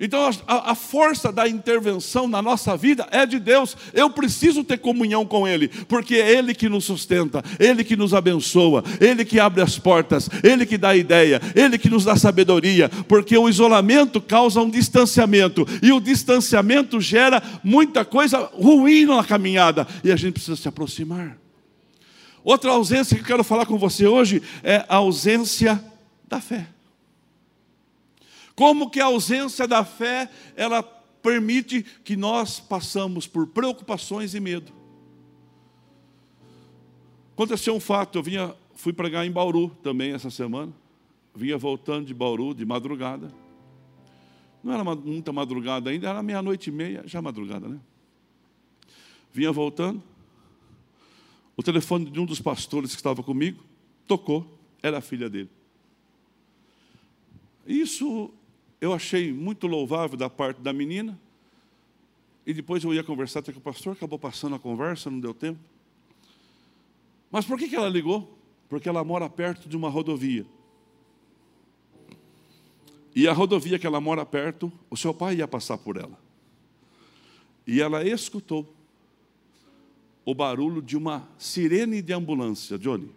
Então 0.00 0.30
a, 0.46 0.70
a, 0.70 0.74
força 0.74 1.30
da 1.30 1.46
intervenção 1.46 2.26
na 2.26 2.40
nossa 2.40 2.74
vida 2.74 3.06
é 3.10 3.26
de 3.26 3.38
Deus. 3.38 3.76
Eu 3.92 4.08
preciso 4.08 4.64
ter 4.64 4.78
comunhão 4.78 5.26
com 5.26 5.46
Ele, 5.46 5.68
porque 5.68 6.14
é 6.14 6.38
Ele 6.38 6.54
que 6.54 6.70
nos 6.70 6.86
sustenta, 6.86 7.44
Ele 7.58 7.84
que 7.84 7.94
nos 7.96 8.14
abençoa, 8.14 8.82
Ele 8.98 9.26
que 9.26 9.38
abre 9.38 9.60
as 9.60 9.78
portas, 9.78 10.30
Ele 10.42 10.64
que 10.64 10.78
dá 10.78 10.96
ideia, 10.96 11.38
Ele 11.54 11.76
que 11.76 11.90
nos 11.90 12.06
dá 12.06 12.16
sabedoria, 12.16 12.88
porque 13.06 13.36
o 13.36 13.46
isolamento 13.46 14.22
causa 14.22 14.62
um 14.62 14.70
distanciamento, 14.70 15.66
e 15.82 15.92
o 15.92 16.00
distanciamento 16.00 16.98
gera 16.98 17.42
muita 17.62 18.02
coisa 18.02 18.38
ruim 18.54 19.04
na 19.04 19.22
caminhada, 19.22 19.86
e 20.02 20.10
a 20.10 20.16
gente 20.16 20.32
precisa 20.34 20.56
se 20.56 20.66
aproximar. 20.66 21.36
Outra 22.42 22.70
ausência 22.70 23.14
que 23.14 23.22
eu 23.22 23.26
quero 23.26 23.44
falar 23.44 23.66
com 23.66 23.76
você 23.76 24.06
hoje 24.06 24.42
é 24.62 24.82
a 24.88 24.96
ausência 24.96 25.78
da 26.26 26.40
fé. 26.40 26.66
Como 28.60 28.90
que 28.90 29.00
a 29.00 29.06
ausência 29.06 29.66
da 29.66 29.82
fé, 29.86 30.30
ela 30.54 30.82
permite 30.82 31.82
que 32.04 32.14
nós 32.14 32.60
passamos 32.60 33.26
por 33.26 33.46
preocupações 33.46 34.34
e 34.34 34.40
medo. 34.40 34.70
Aconteceu 37.32 37.74
um 37.74 37.80
fato, 37.80 38.18
eu 38.18 38.22
vinha, 38.22 38.54
fui 38.74 38.92
pregar 38.92 39.24
em 39.24 39.30
Bauru 39.30 39.70
também 39.82 40.12
essa 40.12 40.28
semana, 40.28 40.74
vinha 41.34 41.56
voltando 41.56 42.04
de 42.04 42.12
Bauru 42.12 42.52
de 42.52 42.66
madrugada. 42.66 43.32
Não 44.62 44.74
era 44.74 44.84
muita 44.84 45.32
madrugada 45.32 45.88
ainda, 45.88 46.10
era 46.10 46.22
meia-noite 46.22 46.68
e 46.68 46.70
meia, 46.70 47.02
já 47.06 47.22
madrugada, 47.22 47.66
né? 47.66 47.80
Vinha 49.32 49.50
voltando, 49.50 50.02
o 51.56 51.62
telefone 51.62 52.10
de 52.10 52.20
um 52.20 52.26
dos 52.26 52.42
pastores 52.42 52.90
que 52.90 52.98
estava 52.98 53.22
comigo 53.22 53.64
tocou, 54.06 54.46
era 54.82 54.98
a 54.98 55.00
filha 55.00 55.30
dele. 55.30 55.48
Isso 57.66 58.34
eu 58.80 58.92
achei 58.92 59.32
muito 59.32 59.66
louvável 59.66 60.16
da 60.16 60.30
parte 60.30 60.60
da 60.60 60.72
menina. 60.72 61.20
E 62.46 62.54
depois 62.54 62.82
eu 62.82 62.94
ia 62.94 63.04
conversar 63.04 63.40
até 63.40 63.52
com 63.52 63.58
o 63.58 63.62
pastor, 63.62 63.92
acabou 63.92 64.18
passando 64.18 64.56
a 64.56 64.58
conversa, 64.58 65.10
não 65.10 65.20
deu 65.20 65.34
tempo. 65.34 65.60
Mas 67.30 67.44
por 67.44 67.58
que, 67.58 67.68
que 67.68 67.76
ela 67.76 67.88
ligou? 67.88 68.36
Porque 68.68 68.88
ela 68.88 69.04
mora 69.04 69.28
perto 69.28 69.68
de 69.68 69.76
uma 69.76 69.90
rodovia. 69.90 70.46
E 73.14 73.28
a 73.28 73.32
rodovia 73.32 73.78
que 73.78 73.86
ela 73.86 74.00
mora 74.00 74.24
perto, 74.24 74.72
o 74.88 74.96
seu 74.96 75.12
pai 75.12 75.36
ia 75.36 75.46
passar 75.46 75.76
por 75.76 75.96
ela. 75.96 76.18
E 77.66 77.80
ela 77.80 78.04
escutou 78.04 78.74
o 80.24 80.34
barulho 80.34 80.80
de 80.80 80.96
uma 80.96 81.28
sirene 81.36 82.00
de 82.00 82.12
ambulância, 82.12 82.78
Johnny. 82.78 83.10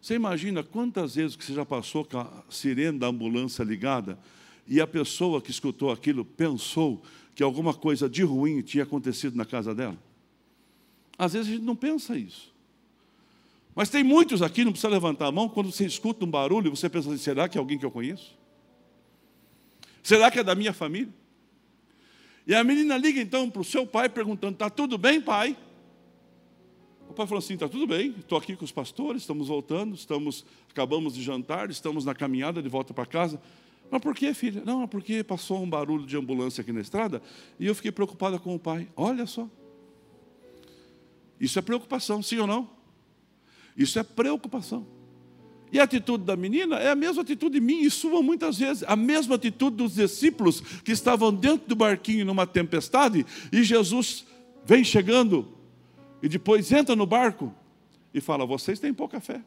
Você 0.00 0.14
imagina 0.14 0.62
quantas 0.62 1.14
vezes 1.14 1.36
que 1.36 1.44
você 1.44 1.54
já 1.54 1.64
passou 1.64 2.04
com 2.04 2.18
a 2.18 2.44
sirene 2.48 2.98
da 2.98 3.06
ambulância 3.06 3.64
ligada 3.64 4.18
e 4.66 4.80
a 4.80 4.86
pessoa 4.86 5.40
que 5.40 5.50
escutou 5.50 5.90
aquilo 5.90 6.24
pensou 6.24 7.02
que 7.34 7.42
alguma 7.42 7.74
coisa 7.74 8.08
de 8.08 8.22
ruim 8.22 8.62
tinha 8.62 8.84
acontecido 8.84 9.36
na 9.36 9.44
casa 9.44 9.74
dela. 9.74 9.98
Às 11.18 11.32
vezes 11.34 11.48
a 11.48 11.52
gente 11.52 11.64
não 11.64 11.76
pensa 11.76 12.16
isso. 12.16 12.54
Mas 13.74 13.90
tem 13.90 14.02
muitos 14.02 14.40
aqui, 14.42 14.64
não 14.64 14.72
precisa 14.72 14.88
levantar 14.88 15.26
a 15.26 15.32
mão, 15.32 15.48
quando 15.48 15.70
você 15.70 15.84
escuta 15.84 16.24
um 16.24 16.30
barulho, 16.30 16.70
você 16.70 16.88
pensa 16.88 17.08
assim, 17.08 17.18
será 17.18 17.48
que 17.48 17.58
é 17.58 17.60
alguém 17.60 17.78
que 17.78 17.84
eu 17.84 17.90
conheço? 17.90 18.34
Será 20.02 20.30
que 20.30 20.38
é 20.38 20.44
da 20.44 20.54
minha 20.54 20.72
família? 20.72 21.12
E 22.46 22.54
a 22.54 22.62
menina 22.62 22.96
liga 22.96 23.20
então 23.20 23.50
para 23.50 23.60
o 23.60 23.64
seu 23.64 23.84
pai 23.84 24.08
perguntando: 24.08 24.54
Está 24.54 24.70
tudo 24.70 24.96
bem, 24.96 25.20
pai? 25.20 25.56
O 27.08 27.12
pai 27.12 27.26
falou 27.26 27.40
assim: 27.40 27.54
Está 27.54 27.68
tudo 27.68 27.88
bem, 27.88 28.14
estou 28.20 28.38
aqui 28.38 28.54
com 28.54 28.64
os 28.64 28.70
pastores, 28.70 29.22
estamos 29.22 29.48
voltando, 29.48 29.96
estamos, 29.96 30.46
acabamos 30.70 31.14
de 31.14 31.22
jantar, 31.22 31.70
estamos 31.70 32.04
na 32.04 32.14
caminhada 32.14 32.62
de 32.62 32.68
volta 32.68 32.94
para 32.94 33.04
casa. 33.04 33.42
Mas 33.90 34.00
por 34.00 34.14
que, 34.14 34.32
filha? 34.34 34.62
Não, 34.64 34.82
é 34.82 34.86
porque 34.86 35.22
passou 35.22 35.62
um 35.62 35.68
barulho 35.68 36.06
de 36.06 36.16
ambulância 36.16 36.60
aqui 36.60 36.72
na 36.72 36.80
estrada 36.80 37.22
e 37.58 37.66
eu 37.66 37.74
fiquei 37.74 37.92
preocupada 37.92 38.38
com 38.38 38.54
o 38.54 38.58
pai. 38.58 38.88
Olha 38.96 39.26
só. 39.26 39.48
Isso 41.40 41.58
é 41.58 41.62
preocupação, 41.62 42.22
sim 42.22 42.38
ou 42.38 42.46
não? 42.46 42.68
Isso 43.76 43.98
é 43.98 44.02
preocupação. 44.02 44.86
E 45.70 45.80
a 45.80 45.84
atitude 45.84 46.24
da 46.24 46.36
menina 46.36 46.76
é 46.76 46.90
a 46.90 46.94
mesma 46.94 47.22
atitude 47.22 47.54
de 47.54 47.60
mim 47.60 47.80
e 47.82 47.90
sua 47.90 48.22
muitas 48.22 48.58
vezes. 48.58 48.84
A 48.86 48.96
mesma 48.96 49.34
atitude 49.34 49.76
dos 49.76 49.94
discípulos 49.94 50.60
que 50.60 50.92
estavam 50.92 51.34
dentro 51.34 51.68
do 51.68 51.76
barquinho 51.76 52.24
numa 52.24 52.46
tempestade 52.46 53.26
e 53.52 53.62
Jesus 53.62 54.24
vem 54.64 54.82
chegando 54.82 55.46
e 56.22 56.28
depois 56.28 56.70
entra 56.72 56.96
no 56.96 57.06
barco 57.06 57.52
e 58.14 58.20
fala: 58.20 58.46
Vocês 58.46 58.80
têm 58.80 58.94
pouca 58.94 59.20
fé. 59.20 59.42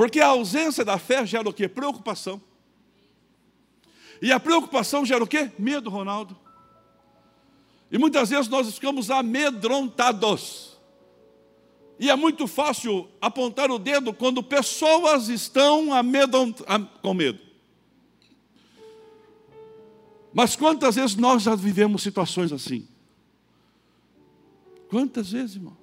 Porque 0.00 0.18
a 0.18 0.28
ausência 0.28 0.82
da 0.82 0.96
fé 0.96 1.26
gera 1.26 1.46
o 1.46 1.52
quê? 1.52 1.68
Preocupação. 1.68 2.40
E 4.22 4.32
a 4.32 4.40
preocupação 4.40 5.04
gera 5.04 5.22
o 5.22 5.26
quê? 5.26 5.52
Medo, 5.58 5.90
Ronaldo. 5.90 6.34
E 7.92 7.98
muitas 7.98 8.30
vezes 8.30 8.48
nós 8.48 8.72
ficamos 8.72 9.10
amedrontados. 9.10 10.78
E 11.98 12.08
é 12.08 12.16
muito 12.16 12.46
fácil 12.46 13.10
apontar 13.20 13.70
o 13.70 13.78
dedo 13.78 14.14
quando 14.14 14.42
pessoas 14.42 15.28
estão 15.28 15.92
amedrontadas, 15.92 16.88
com 17.02 17.12
medo. 17.12 17.40
Mas 20.32 20.56
quantas 20.56 20.94
vezes 20.94 21.14
nós 21.14 21.42
já 21.42 21.54
vivemos 21.54 22.02
situações 22.02 22.52
assim? 22.52 22.88
Quantas 24.88 25.30
vezes, 25.32 25.56
irmão? 25.56 25.79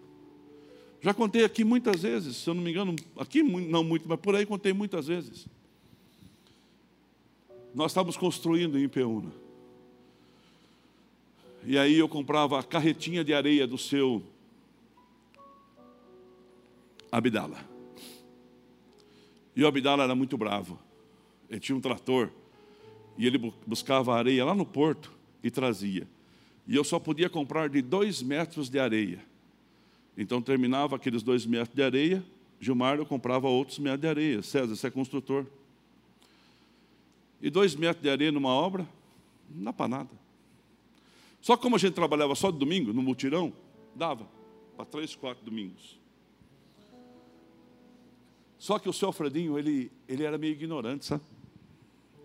Já 1.08 1.14
contei 1.14 1.46
aqui 1.46 1.64
muitas 1.64 2.02
vezes, 2.02 2.36
se 2.36 2.50
eu 2.50 2.54
não 2.54 2.62
me 2.62 2.70
engano, 2.70 2.94
aqui 3.18 3.42
não 3.42 3.82
muito, 3.82 4.10
mas 4.10 4.20
por 4.20 4.36
aí 4.36 4.46
contei 4.46 4.74
muitas 4.74 5.08
vezes. 5.08 5.48
Nós 7.74 7.92
estávamos 7.92 8.18
construindo 8.18 8.78
em 8.78 8.90
Peúna. 8.90 9.32
E 11.64 11.78
aí 11.78 11.98
eu 11.98 12.10
comprava 12.10 12.60
a 12.60 12.64
carretinha 12.64 13.24
de 13.24 13.34
areia 13.34 13.66
do 13.66 13.78
seu 13.78 14.22
Abdala. 17.10 17.66
E 19.56 19.64
o 19.64 19.68
Abdala 19.68 20.04
era 20.04 20.14
muito 20.14 20.38
bravo. 20.38 20.78
Ele 21.50 21.62
tinha 21.62 21.78
um 21.78 21.80
trator. 21.80 22.30
E 23.18 23.26
ele 23.26 23.54
buscava 23.66 24.14
areia 24.14 24.44
lá 24.44 24.54
no 24.54 24.66
porto 24.66 25.10
e 25.42 25.50
trazia. 25.50 26.06
E 26.68 26.76
eu 26.76 26.84
só 26.84 27.00
podia 27.00 27.30
comprar 27.30 27.70
de 27.70 27.82
dois 27.82 28.22
metros 28.22 28.70
de 28.70 28.78
areia. 28.78 29.37
Então 30.18 30.42
terminava 30.42 30.96
aqueles 30.96 31.22
dois 31.22 31.46
metros 31.46 31.76
de 31.76 31.84
areia, 31.84 32.26
Gilmar 32.60 32.98
eu 32.98 33.06
comprava 33.06 33.48
outros 33.48 33.78
metros 33.78 34.02
de 34.02 34.08
areia. 34.08 34.42
César, 34.42 34.76
você 34.76 34.88
é 34.88 34.92
construtor. 34.92 35.46
E 37.40 37.50
dois 37.50 37.76
metros 37.76 38.02
de 38.02 38.10
areia 38.10 38.32
numa 38.32 38.50
obra, 38.50 38.88
não 39.50 39.66
dá 39.66 39.74
para 39.74 39.88
nada. 39.88 40.10
Só 41.40 41.56
como 41.56 41.76
a 41.76 41.80
gente 41.80 41.94
trabalhava 41.94 42.34
só 42.34 42.50
de 42.50 42.58
domingo, 42.58 42.92
no 42.92 43.04
mutirão, 43.04 43.54
dava 43.96 44.28
para 44.76 44.86
três, 44.86 45.16
quatro 45.16 45.46
domingos. 45.46 45.98
Só 48.58 48.80
que 48.80 48.90
o 48.90 48.94
seu 48.94 49.10
Alfredinho, 49.10 49.58
ele, 49.58 49.92
ele 50.08 50.24
era 50.24 50.38
meio 50.38 50.54
ignorante, 50.54 51.06
sabe? 51.06 51.24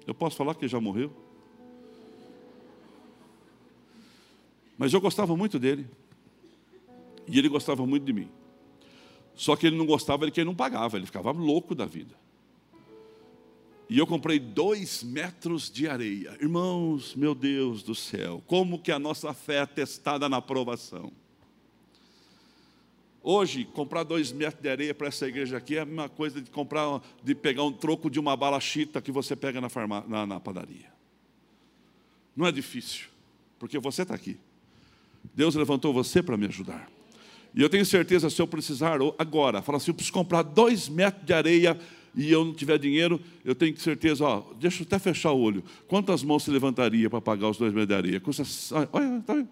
Eu 0.07 0.15
posso 0.15 0.35
falar 0.35 0.55
que 0.55 0.65
ele 0.65 0.73
já 0.73 0.81
morreu. 0.81 1.13
Mas 4.79 4.95
eu 4.95 5.01
gostava 5.01 5.37
muito 5.37 5.59
dele. 5.59 5.87
E 7.27 7.39
ele 7.39 7.49
gostava 7.49 7.87
muito 7.87 8.05
de 8.05 8.13
mim. 8.13 8.31
Só 9.35 9.57
que 9.57 9.67
ele 9.67 9.77
não 9.77 9.87
gostava 9.87 10.27
de 10.27 10.33
quem 10.33 10.45
não 10.45 10.55
pagava, 10.55 10.97
ele 10.97 11.07
ficava 11.07 11.31
louco 11.31 11.75
da 11.75 11.87
vida. 11.87 12.15
E 13.89 13.99
eu 13.99 14.07
comprei 14.07 14.39
dois 14.39 15.03
metros 15.03 15.71
de 15.71 15.87
areia. 15.87 16.37
Irmãos, 16.41 17.15
meu 17.15 17.35
Deus 17.35 17.83
do 17.83 17.95
céu, 17.95 18.43
como 18.47 18.79
que 18.79 18.91
a 18.91 18.99
nossa 18.99 19.35
fé 19.35 19.57
é 19.59 19.67
testada 19.67 20.29
na 20.29 20.39
aprovação. 20.39 21.13
Hoje, 23.23 23.65
comprar 23.65 24.03
dois 24.03 24.33
metros 24.33 24.63
de 24.63 24.69
areia 24.69 24.95
para 24.95 25.09
essa 25.09 25.29
igreja 25.29 25.57
aqui 25.57 25.77
é 25.77 25.81
a 25.81 25.85
mesma 25.85 26.09
coisa 26.09 26.41
de 26.41 26.51
comprar, 26.51 27.01
de 27.23 27.35
pegar 27.35 27.63
um 27.63 27.73
troco 27.73 28.11
de 28.11 28.19
uma 28.19 28.37
bala 28.37 28.59
chita 28.59 29.01
que 29.01 29.13
você 29.13 29.37
pega 29.37 29.61
na, 29.61 29.69
farma, 29.69 30.05
na, 30.09 30.27
na 30.27 30.41
padaria. 30.41 30.91
Não 32.35 32.47
é 32.47 32.51
difícil, 32.51 33.09
porque 33.59 33.79
você 33.79 34.03
está 34.03 34.15
aqui. 34.15 34.39
Deus 35.35 35.55
levantou 35.55 35.93
você 35.93 36.23
para 36.23 36.37
me 36.37 36.47
ajudar. 36.47 36.91
E 37.55 37.63
eu 37.63 37.69
tenho 37.69 37.85
certeza, 37.85 38.31
se 38.31 38.41
eu 38.41 38.47
precisar 38.47 38.99
agora, 39.19 39.61
falar 39.61 39.77
assim, 39.77 39.91
eu 39.91 39.95
preciso 39.95 40.13
comprar 40.13 40.43
dois 40.43 40.89
metros 40.89 41.25
de 41.25 41.33
areia 41.35 41.79
e 42.15 42.31
eu 42.31 42.45
não 42.45 42.55
tiver 42.55 42.79
dinheiro, 42.79 43.21
eu 43.45 43.55
tenho 43.55 43.77
certeza, 43.79 44.25
ó, 44.25 44.43
deixa 44.59 44.83
eu 44.83 44.87
até 44.87 44.99
fechar 44.99 45.33
o 45.33 45.41
olho. 45.41 45.63
Quantas 45.87 46.23
mãos 46.23 46.45
se 46.45 46.51
levantaria 46.51 47.09
para 47.09 47.21
pagar 47.21 47.49
os 47.49 47.59
dois 47.59 47.73
metros 47.73 47.89
de 47.89 47.95
areia? 47.95 48.21
Custa, 48.21 48.43
olha, 48.93 49.23
tá 49.27 49.35
vendo? 49.35 49.49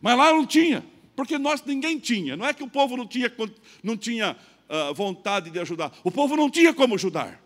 Mas 0.00 0.18
lá 0.18 0.32
não 0.32 0.44
tinha, 0.44 0.84
porque 1.14 1.38
nós 1.38 1.62
ninguém 1.64 1.98
tinha. 1.98 2.36
Não 2.36 2.44
é 2.44 2.52
que 2.52 2.64
o 2.64 2.68
povo 2.68 2.96
não 2.96 3.06
tinha, 3.06 3.32
não 3.82 3.96
tinha 3.96 4.36
uh, 4.68 4.92
vontade 4.94 5.50
de 5.50 5.58
ajudar. 5.60 5.92
O 6.02 6.10
povo 6.10 6.36
não 6.36 6.50
tinha 6.50 6.74
como 6.74 6.96
ajudar. 6.96 7.40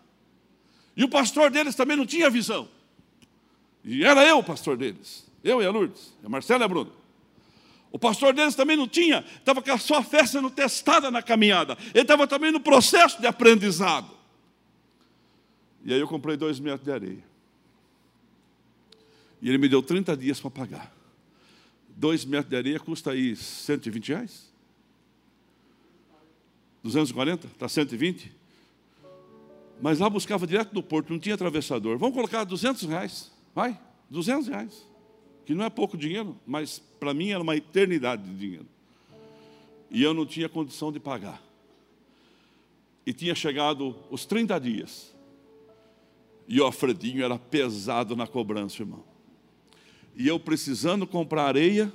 E 0.95 1.03
o 1.03 1.09
pastor 1.09 1.51
deles 1.51 1.75
também 1.75 1.95
não 1.95 2.05
tinha 2.05 2.27
visão. 2.27 2.67
E 3.85 4.03
era 4.03 4.25
eu 4.25 4.39
o 4.39 4.43
pastor 4.43 4.75
deles. 4.75 5.25
Eu 5.43 5.61
e 5.61 5.65
a 5.65 5.69
Lourdes, 5.69 6.15
a 6.23 6.29
Marcela 6.29 6.63
e 6.63 6.65
a 6.65 6.67
Bruna. 6.67 6.89
O 7.91 7.97
pastor 7.97 8.33
deles 8.33 8.55
também 8.55 8.75
não 8.75 8.87
tinha, 8.87 9.23
estava 9.37 9.61
com 9.61 9.71
a 9.71 9.77
sua 9.77 10.03
fé 10.03 10.25
sendo 10.25 10.49
testada 10.49 11.09
na 11.09 11.21
caminhada. 11.21 11.77
Ele 11.93 12.01
estava 12.01 12.27
também 12.27 12.51
no 12.51 12.59
processo 12.59 13.19
de 13.19 13.27
aprendizado. 13.27 14.11
E 15.85 15.93
aí 15.93 15.99
eu 15.99 16.07
comprei 16.07 16.35
dois 16.35 16.59
metros 16.59 16.83
de 16.83 16.91
areia. 16.91 17.23
E 19.41 19.47
ele 19.47 19.57
me 19.57 19.69
deu 19.69 19.81
30 19.81 20.17
dias 20.17 20.39
para 20.39 20.51
pagar. 20.51 20.93
Dois 21.89 22.25
metros 22.25 22.49
de 22.49 22.55
areia 22.57 22.79
custa 22.79 23.11
aí 23.11 23.35
120 23.35 24.09
reais? 24.09 24.51
240? 26.83 27.47
Está 27.47 27.69
120? 27.69 28.31
Mas 29.81 29.99
lá 29.99 30.09
buscava 30.09 30.45
direto 30.45 30.73
do 30.73 30.83
porto, 30.83 31.11
não 31.11 31.19
tinha 31.19 31.35
atravessador. 31.35 31.97
Vamos 31.97 32.15
colocar 32.15 32.43
200 32.43 32.83
reais. 32.83 33.31
Vai, 33.55 33.79
200 34.09 34.47
reais 34.47 34.87
que 35.47 35.55
não 35.55 35.63
é 35.63 35.69
pouco 35.69 35.97
dinheiro, 35.97 36.37
mas 36.45 36.77
para 36.99 37.13
mim 37.13 37.29
era 37.29 37.41
uma 37.41 37.55
eternidade 37.55 38.21
de 38.21 38.37
dinheiro. 38.37 38.65
E 39.89 40.03
eu 40.03 40.13
não 40.13 40.25
tinha 40.25 40.49
condição 40.49 40.91
de 40.91 40.99
pagar. 40.99 41.41
E 43.05 43.13
tinha 43.13 43.33
chegado 43.33 43.95
os 44.11 44.25
30 44.25 44.59
dias. 44.59 45.15
E 46.49 46.59
o 46.59 46.65
Alfredinho 46.65 47.23
era 47.23 47.39
pesado 47.39 48.13
na 48.13 48.27
cobrança, 48.27 48.81
irmão. 48.81 49.05
E 50.17 50.27
eu 50.27 50.37
precisando 50.37 51.07
comprar 51.07 51.45
areia 51.45 51.93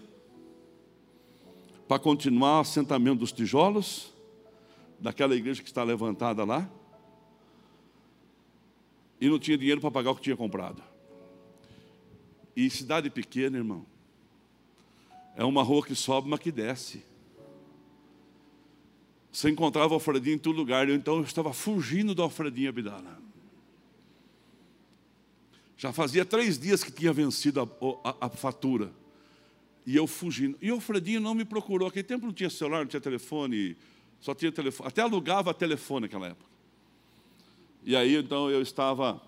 para 1.86 1.98
continuar 1.98 2.56
o 2.56 2.60
assentamento 2.60 3.18
dos 3.18 3.32
tijolos 3.32 4.14
daquela 4.98 5.36
igreja 5.36 5.62
que 5.62 5.68
está 5.68 5.84
levantada 5.84 6.42
lá. 6.42 6.66
E 9.20 9.28
não 9.28 9.38
tinha 9.38 9.58
dinheiro 9.58 9.82
para 9.82 9.90
pagar 9.90 10.12
o 10.12 10.16
que 10.16 10.22
tinha 10.22 10.38
comprado. 10.38 10.82
E 12.54 12.68
cidade 12.68 13.08
pequena, 13.08 13.56
irmão, 13.56 13.86
é 15.34 15.44
uma 15.44 15.62
rua 15.62 15.84
que 15.84 15.94
sobe, 15.94 16.28
uma 16.28 16.38
que 16.38 16.52
desce. 16.52 17.02
Você 19.32 19.48
encontrava 19.48 19.92
o 19.92 19.94
Alfredinho 19.94 20.34
em 20.34 20.38
todo 20.38 20.54
lugar, 20.54 20.88
então 20.90 21.16
eu 21.16 21.22
estava 21.22 21.54
fugindo 21.54 22.14
do 22.14 22.22
Alfredinho 22.22 22.68
Abdala. 22.68 23.18
Já 25.78 25.92
fazia 25.92 26.24
três 26.24 26.58
dias 26.58 26.84
que 26.84 26.92
tinha 26.92 27.12
vencido 27.12 27.60
a, 27.60 28.08
a, 28.08 28.26
a, 28.26 28.28
fatura. 28.28 28.92
E 29.86 29.96
eu 29.96 30.06
fugindo. 30.06 30.56
E 30.60 30.70
o 30.70 30.74
Alfredinho 30.74 31.18
não 31.18 31.34
me 31.34 31.44
procurou. 31.44 31.88
Aquele 31.88 32.04
tempo 32.04 32.26
não 32.26 32.32
tinha 32.32 32.50
celular, 32.50 32.80
não 32.80 32.86
tinha 32.86 33.00
telefone, 33.00 33.76
só 34.20 34.34
tinha 34.34 34.52
telefone. 34.52 34.88
Até 34.88 35.00
alugava 35.00 35.52
telefone 35.52 36.02
naquela 36.02 36.28
época. 36.28 36.50
E 37.82 37.96
aí 37.96 38.14
então 38.14 38.48
eu 38.50 38.62
estava 38.62 39.20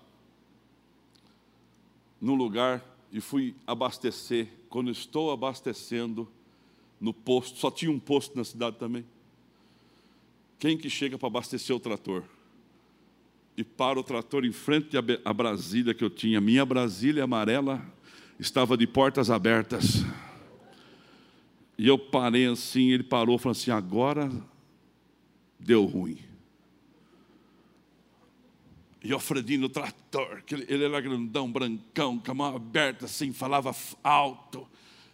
no 2.21 2.35
lugar 2.35 2.81
e 3.15 3.21
fui 3.21 3.55
abastecer. 3.65 4.49
Quando 4.67 4.91
estou 4.91 5.31
abastecendo 5.31 6.29
no 6.99 7.13
posto, 7.13 7.57
só 7.57 7.71
tinha 7.71 7.89
um 7.89 7.97
posto 7.97 8.35
na 8.37 8.43
cidade 8.43 8.75
também. 8.75 9.05
Quem 10.59 10.77
que 10.77 10.89
chega 10.89 11.17
para 11.17 11.27
abastecer 11.27 11.73
o 11.73 11.79
trator? 11.79 12.25
E 13.55 13.63
para 13.63 13.97
o 13.97 14.03
trator 14.03 14.43
em 14.43 14.51
frente 14.51 14.97
à 15.23 15.33
Brasília 15.33 15.93
que 15.93 16.03
eu 16.03 16.09
tinha. 16.09 16.41
Minha 16.41 16.65
Brasília 16.65 17.23
amarela 17.23 17.81
estava 18.37 18.75
de 18.75 18.85
portas 18.85 19.29
abertas. 19.29 20.03
E 21.77 21.87
eu 21.87 21.97
parei 21.97 22.47
assim, 22.47 22.91
ele 22.91 23.03
parou 23.03 23.37
falou 23.37 23.53
assim: 23.53 23.71
agora 23.71 24.29
deu 25.57 25.85
ruim. 25.85 26.17
E 29.05 29.13
o 29.13 29.19
Fredinho 29.19 29.61
no 29.61 29.69
trator, 29.69 30.41
que 30.43 30.55
ele, 30.55 30.65
ele 30.67 30.83
era 30.85 30.99
grandão, 30.99 31.51
brancão, 31.51 32.17
com 32.17 32.31
a 32.31 32.33
mão 32.33 32.55
aberta 32.55 33.05
assim, 33.05 33.31
falava 33.31 33.71
alto. 34.03 34.67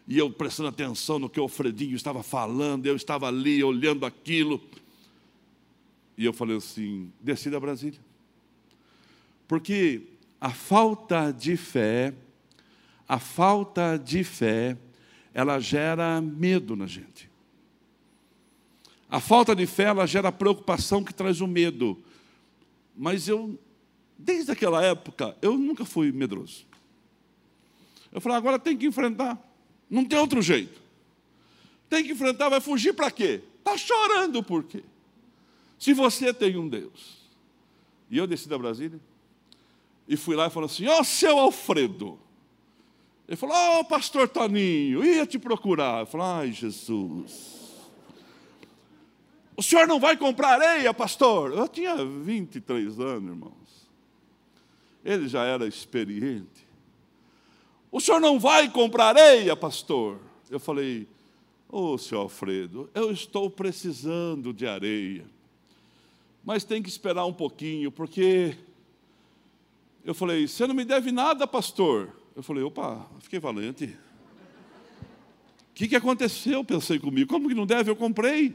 E 0.07 0.17
eu 0.17 0.31
prestando 0.31 0.69
atenção 0.69 1.19
no 1.19 1.29
que 1.29 1.41
o 1.41 1.47
Fredinho 1.49 1.93
estava 1.93 2.23
falando, 2.23 2.85
eu 2.85 2.95
estava 2.95 3.27
ali 3.27 3.61
olhando 3.61 4.05
aquilo. 4.05 4.63
E 6.17 6.23
eu 6.23 6.31
falei 6.31 6.55
assim: 6.55 7.11
desci 7.19 7.49
da 7.49 7.59
Brasília. 7.59 7.99
Porque 9.45 10.03
a 10.39 10.51
falta 10.51 11.29
de 11.29 11.57
fé, 11.57 12.13
a 13.05 13.19
falta 13.19 13.97
de 13.97 14.23
fé, 14.23 14.77
ela 15.33 15.59
gera 15.59 16.21
medo 16.21 16.77
na 16.77 16.87
gente. 16.87 17.29
A 19.09 19.19
falta 19.19 19.53
de 19.53 19.67
fé, 19.67 19.83
ela 19.83 20.05
gera 20.05 20.31
preocupação 20.31 21.03
que 21.03 21.13
traz 21.13 21.41
o 21.41 21.47
medo. 21.47 22.01
Mas 22.95 23.27
eu 23.27 23.59
Desde 24.23 24.51
aquela 24.51 24.83
época, 24.83 25.35
eu 25.41 25.57
nunca 25.57 25.83
fui 25.83 26.11
medroso. 26.11 26.67
Eu 28.11 28.21
falei, 28.21 28.37
agora 28.37 28.59
tem 28.59 28.77
que 28.77 28.85
enfrentar. 28.85 29.41
Não 29.89 30.05
tem 30.05 30.19
outro 30.19 30.41
jeito. 30.43 30.79
Tem 31.89 32.03
que 32.03 32.11
enfrentar, 32.11 32.47
vai 32.47 32.61
fugir 32.61 32.93
para 32.93 33.09
quê? 33.09 33.41
Está 33.57 33.75
chorando 33.75 34.43
por 34.43 34.63
quê? 34.63 34.83
Se 35.79 35.91
você 35.93 36.31
tem 36.31 36.55
um 36.55 36.67
Deus. 36.67 37.19
E 38.11 38.17
eu 38.17 38.27
desci 38.27 38.47
da 38.47 38.57
Brasília 38.59 38.99
e 40.07 40.15
fui 40.15 40.35
lá 40.35 40.47
e 40.47 40.49
falei 40.51 40.67
assim: 40.67 40.85
Ó, 40.87 40.99
oh, 40.99 41.03
seu 41.03 41.39
Alfredo. 41.39 42.19
Ele 43.27 43.35
falou: 43.35 43.55
Ó, 43.55 43.79
oh, 43.79 43.85
pastor 43.85 44.29
Toninho, 44.29 45.03
ia 45.03 45.25
te 45.25 45.39
procurar. 45.39 46.01
Eu 46.01 46.05
falei: 46.05 46.27
Ai, 46.27 46.51
Jesus. 46.51 47.71
O 49.57 49.63
senhor 49.63 49.87
não 49.87 49.99
vai 49.99 50.15
comprar 50.15 50.61
areia, 50.61 50.93
pastor? 50.93 51.53
Eu 51.53 51.67
tinha 51.67 51.95
23 52.05 52.99
anos, 52.99 53.29
irmão. 53.29 53.60
Ele 55.03 55.27
já 55.27 55.43
era 55.43 55.67
experiente. 55.67 56.67
O 57.91 57.99
senhor 57.99 58.19
não 58.19 58.39
vai 58.39 58.69
comprar 58.69 59.17
areia, 59.17 59.55
pastor? 59.55 60.19
Eu 60.49 60.59
falei, 60.59 61.07
ô 61.67 61.93
oh, 61.93 61.97
senhor 61.97 62.21
Alfredo, 62.21 62.89
eu 62.93 63.11
estou 63.11 63.49
precisando 63.49 64.53
de 64.53 64.67
areia. 64.67 65.25
Mas 66.43 66.63
tem 66.63 66.81
que 66.81 66.89
esperar 66.89 67.25
um 67.25 67.33
pouquinho, 67.33 67.91
porque. 67.91 68.55
Eu 70.03 70.15
falei, 70.15 70.47
você 70.47 70.65
não 70.65 70.73
me 70.73 70.83
deve 70.83 71.11
nada, 71.11 71.45
pastor. 71.45 72.09
Eu 72.35 72.41
falei, 72.41 72.63
opa, 72.63 73.07
fiquei 73.19 73.39
valente. 73.39 73.85
O 73.85 75.73
que, 75.75 75.87
que 75.87 75.95
aconteceu? 75.95 76.63
Pensei 76.63 76.97
comigo. 76.97 77.29
Como 77.29 77.47
que 77.47 77.53
não 77.53 77.65
deve? 77.65 77.91
Eu 77.91 77.95
comprei. 77.95 78.49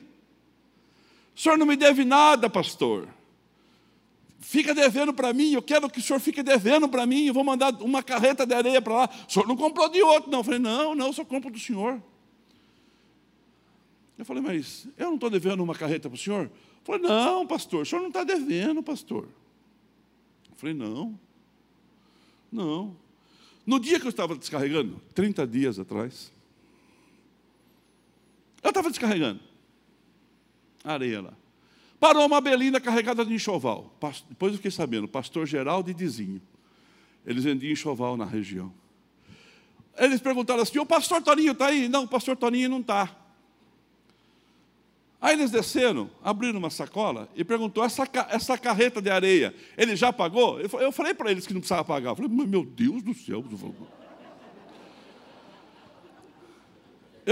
O 1.35 1.41
senhor 1.41 1.57
não 1.57 1.67
me 1.67 1.77
deve 1.77 2.05
nada, 2.05 2.51
pastor 2.51 3.09
fica 4.39 4.75
devendo 4.75 5.13
para 5.13 5.33
mim, 5.33 5.53
eu 5.53 5.63
quero 5.63 5.89
que 5.89 5.99
o 5.99 6.03
senhor 6.03 6.19
fique 6.21 6.43
devendo 6.43 6.89
para 6.89 7.07
mim, 7.07 7.27
eu 7.27 7.35
vou 7.35 7.45
mandar 7.45 7.73
uma 7.83 8.03
carreta 8.03 8.47
de 8.47 8.55
areia 8.55 8.81
para 8.81 8.95
lá. 8.95 9.11
O 9.29 9.33
senhor 9.33 9.47
não 9.47 9.57
comprou 9.57 9.89
de 9.89 10.03
outro, 10.03 10.31
não. 10.31 10.41
Eu 10.41 10.45
falei, 10.45 10.59
não, 10.61 10.95
não, 10.95 11.07
eu 11.07 11.13
só 11.13 11.25
compro 11.25 11.51
do 11.51 11.59
senhor. 11.59 12.03
Eu 14.19 14.25
falei, 14.25 14.43
mas 14.43 14.89
eu 14.97 15.09
não 15.09 15.15
estou 15.15 15.31
devendo 15.31 15.63
uma 15.63 15.75
carreta 15.75 16.09
para 16.09 16.17
o 16.17 16.19
senhor? 16.19 16.45
Eu 16.45 16.51
falei, 16.85 17.03
não, 17.03 17.47
pastor, 17.47 17.83
o 17.83 17.87
senhor 17.87 18.01
não 18.01 18.09
está 18.09 18.25
devendo, 18.25 18.83
pastor. 18.83 19.29
Eu 20.51 20.57
falei, 20.57 20.75
não, 20.75 21.19
não. 22.51 22.97
No 23.67 23.81
dia 23.81 23.99
que 23.99 24.07
eu 24.07 24.11
estava 24.11 24.37
descarregando, 24.37 25.01
30 25.15 25.47
dias 25.47 25.79
atrás, 25.79 26.33
eu 28.63 28.69
estava 28.69 28.89
descarregando 28.89 29.41
areia 30.87 31.21
lá. 31.21 31.33
Parou 32.07 32.25
uma 32.25 32.41
belina 32.41 32.81
carregada 32.81 33.25
de 33.25 33.35
enxoval. 33.35 33.93
Depois 34.29 34.53
eu 34.53 34.59
fiquei 34.59 34.71
sabendo, 34.71 35.09
pastor 35.09 35.45
Geraldo 35.45 35.91
e 35.91 35.95
Dizinho. 35.95 36.41
Eles 37.27 37.43
vendiam 37.43 37.73
enxoval 37.73 38.17
na 38.17 38.25
região. 38.25 38.73
Eles 39.99 40.21
perguntaram 40.21 40.63
assim: 40.63 40.79
o 40.79 40.87
pastor 40.87 41.21
Toninho 41.21 41.51
está 41.51 41.67
aí? 41.67 41.89
Não, 41.89 42.05
o 42.05 42.09
pastor 42.09 42.37
Toninho 42.37 42.69
não 42.69 42.79
está. 42.79 43.11
Aí 45.21 45.35
eles 45.35 45.51
desceram, 45.51 46.09
abriram 46.23 46.61
uma 46.61 46.71
sacola 46.71 47.29
e 47.35 47.43
perguntou: 47.43 47.83
essa, 47.83 48.09
essa 48.31 48.57
carreta 48.57 49.03
de 49.03 49.11
areia, 49.11 49.53
ele 49.77 49.97
já 49.97 50.13
pagou? 50.13 50.61
Eu 50.61 50.93
falei 50.93 51.13
para 51.13 51.33
eles 51.33 51.45
que 51.45 51.53
não 51.53 51.61
precisava 51.61 51.85
pagar. 51.85 52.11
Eu 52.11 52.17
falei, 52.17 52.31
meu 52.31 52.65
Deus 52.65 53.03
do 53.03 53.15
céu. 53.15 53.45
Eu 53.51 53.59
falei 53.59 53.75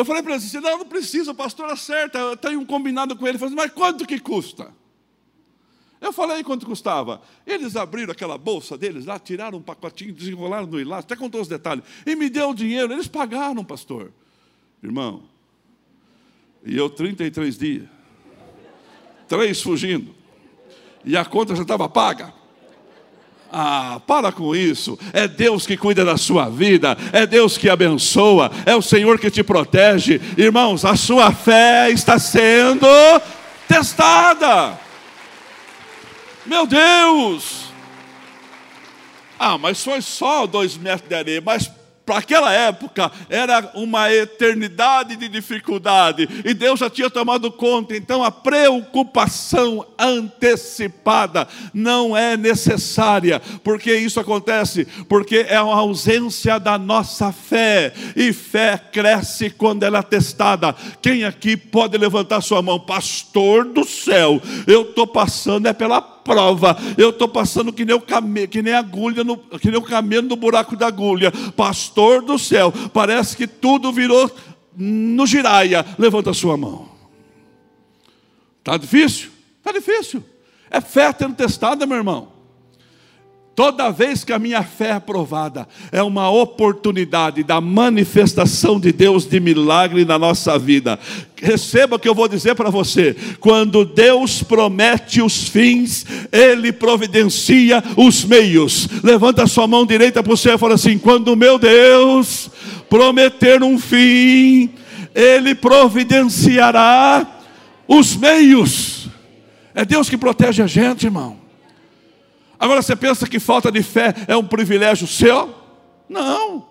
para 0.03 0.19
ele 0.19 0.33
assim, 0.35 0.59
não, 0.59 0.79
não 0.79 0.87
precisa, 0.87 1.31
o 1.31 1.35
pastor 1.35 1.71
acerta, 1.71 2.19
eu 2.19 2.37
tenho 2.37 2.59
um 2.59 2.67
combinado 2.67 3.15
com 3.15 3.25
ele. 3.25 3.33
Ele 3.33 3.39
falou 3.39 3.55
assim, 3.55 3.57
mas 3.57 3.73
quanto 3.73 4.05
que 4.05 4.19
custa? 4.19 4.75
Eu 6.01 6.13
falei 6.13 6.43
quanto 6.43 6.67
custava. 6.67 7.23
Eles 7.47 7.77
abriram 7.77 8.13
aquela 8.13 8.37
bolsa 8.37 8.77
deles 8.77 9.07
lá, 9.07 9.19
tiraram 9.19 9.59
um 9.59 9.63
pacotinho, 9.63 10.13
desenrolaram 10.13 10.67
no 10.67 10.81
elástico, 10.81 11.13
até 11.13 11.17
contou 11.23 11.41
os 11.41 11.49
detalhes. 11.49 11.85
E 12.05 12.17
me 12.17 12.29
deu 12.29 12.51
o 12.51 12.55
dinheiro, 12.55 12.93
eles 12.93 13.07
pagaram, 13.07 13.65
pastor. 13.65 14.13
Irmão, 14.83 15.23
e 16.65 16.77
eu 16.77 16.91
33 16.91 17.57
dias, 17.57 17.89
três 19.29 19.63
fugindo, 19.63 20.15
e 21.05 21.17
a 21.17 21.25
conta 21.25 21.55
já 21.55 21.63
estava 21.63 21.89
paga. 21.89 22.35
Ah, 23.57 24.01
para 24.05 24.33
com 24.33 24.57
isso. 24.57 24.99
É 25.13 25.29
Deus 25.29 25.65
que 25.65 25.77
cuida 25.77 26.05
da 26.05 26.17
sua 26.17 26.49
vida, 26.49 26.99
é 27.13 27.25
Deus 27.25 27.57
que 27.57 27.71
abençoa, 27.71 28.51
é 28.67 28.75
o 28.75 28.83
Senhor 28.83 29.17
que 29.17 29.31
te 29.31 29.45
protege. 29.45 30.21
Irmãos, 30.37 30.85
a 30.85 30.97
sua 30.97 31.31
fé 31.31 31.89
está 31.89 32.19
sendo 32.19 32.85
testada. 33.69 34.77
Meu 36.45 36.67
Deus! 36.67 37.67
Ah, 39.39 39.57
mas 39.57 39.85
foi 39.85 40.03
só 40.03 40.49
dois 40.49 40.77
metros 40.77 41.09
de 41.09 41.15
areia, 41.15 41.41
mas 41.41 41.71
para 42.05 42.19
aquela 42.19 42.53
época 42.53 43.11
era 43.29 43.71
uma 43.75 44.13
eternidade 44.13 45.17
de 45.17 45.29
dificuldade 45.29 46.29
e 46.45 46.53
Deus 46.53 46.81
já 46.81 46.91
tinha 46.91 47.09
tomado 47.09 47.51
conta, 47.51 47.97
então 47.97 48.23
a 48.23 48.31
preocupação 48.31 49.87
antecipada 49.99 51.49
não 51.73 52.17
é 52.17 52.37
necessária, 52.37 53.41
porque 53.63 53.95
isso 53.95 54.21
acontece, 54.21 54.87
porque 55.09 55.47
é 55.49 55.57
a 55.57 55.61
ausência 55.61 56.59
da 56.59 56.79
nossa 56.79 57.33
fé, 57.33 57.93
e 58.15 58.33
fé 58.33 58.79
cresce 58.93 59.51
quando 59.51 59.83
ela 59.83 59.99
é 59.99 60.03
testada. 60.03 60.75
Quem 61.01 61.25
aqui 61.25 61.57
pode 61.57 61.97
levantar 61.97 62.41
sua 62.41 62.63
mão, 62.63 62.79
pastor 62.79 63.65
do 63.65 63.85
céu? 63.85 64.41
Eu 64.67 64.83
estou 64.83 65.07
passando 65.07 65.67
é 65.67 65.73
pela 65.73 66.14
prova. 66.25 66.77
Eu 66.97 67.11
estou 67.11 67.29
passando 67.29 67.73
que 67.73 67.85
nem, 67.85 67.95
o 67.95 68.01
came, 68.01 68.49
que 68.49 68.63
nem 68.63 68.73
agulha, 68.73 69.23
no, 69.23 69.37
que 69.37 69.71
nem 69.71 69.79
o 69.79 69.83
camelo 69.83 70.27
no 70.27 70.37
buraco 70.37 70.75
da 70.75 70.87
agulha. 70.87 71.31
Pastor 71.57 72.23
do 72.23 72.39
céu, 72.39 72.73
parece 72.93 73.37
que 73.37 73.47
tudo 73.47 73.93
virou 73.93 74.31
no 74.77 75.27
giraia. 75.27 75.85
Levanta 75.99 76.31
a 76.31 76.35
sua 76.35 76.57
mão. 76.57 76.89
Está 78.59 78.77
difícil? 78.77 79.31
Está 79.59 79.73
difícil. 79.73 80.25
É 80.71 80.81
fé 80.81 81.13
tendo 81.13 81.37
testada, 81.37 81.87
meu 81.87 81.99
irmão. 81.99 82.34
Toda 83.55 83.91
vez 83.91 84.25
que 84.25 84.33
a 84.33 84.39
minha 84.39 84.65
fé 84.65 84.89
é 84.89 84.93
aprovada, 84.93 85.69
é 85.93 86.03
uma 86.03 86.29
oportunidade 86.29 87.45
da 87.45 87.61
manifestação 87.61 88.81
de 88.81 88.91
Deus 88.91 89.27
de 89.27 89.39
milagre 89.39 90.05
na 90.05 90.19
nossa 90.19 90.59
vida. 90.59 90.99
Receba 91.41 91.95
o 91.95 91.99
que 91.99 92.09
eu 92.09 92.17
vou 92.17 92.27
dizer 92.27 92.57
para 92.57 92.69
você: 92.69 93.15
quando 93.39 93.85
Deus 93.85 94.43
promete 94.43 95.23
os 95.23 95.49
fins, 95.49 96.05
Ele 96.33 96.73
providencia 96.73 97.83
os 97.97 98.25
meios. 98.25 98.89
Levanta 99.05 99.45
a 99.45 99.47
sua 99.47 99.69
mão 99.69 99.87
direita 99.87 100.21
para 100.21 100.33
o 100.33 100.37
céu 100.37 100.57
e 100.57 100.59
fala 100.59 100.75
assim: 100.75 100.99
quando 100.99 101.29
o 101.29 101.37
meu 101.37 101.57
Deus 101.57 102.51
prometer 102.91 103.63
um 103.63 103.79
fim, 103.79 104.71
Ele 105.15 105.55
providenciará 105.55 107.25
os 107.87 108.17
meios. 108.17 109.09
É 109.73 109.85
Deus 109.85 110.09
que 110.09 110.17
protege 110.17 110.61
a 110.61 110.67
gente, 110.67 111.05
irmão. 111.05 111.44
Agora 112.59 112.83
você 112.83 112.95
pensa 112.95 113.29
que 113.29 113.41
falta 113.41 113.71
de 113.71 113.83
fé 113.83 114.15
é 114.29 114.37
um 114.37 114.47
privilégio 114.47 115.07
seu? 115.07 115.55
Não. 116.09 116.69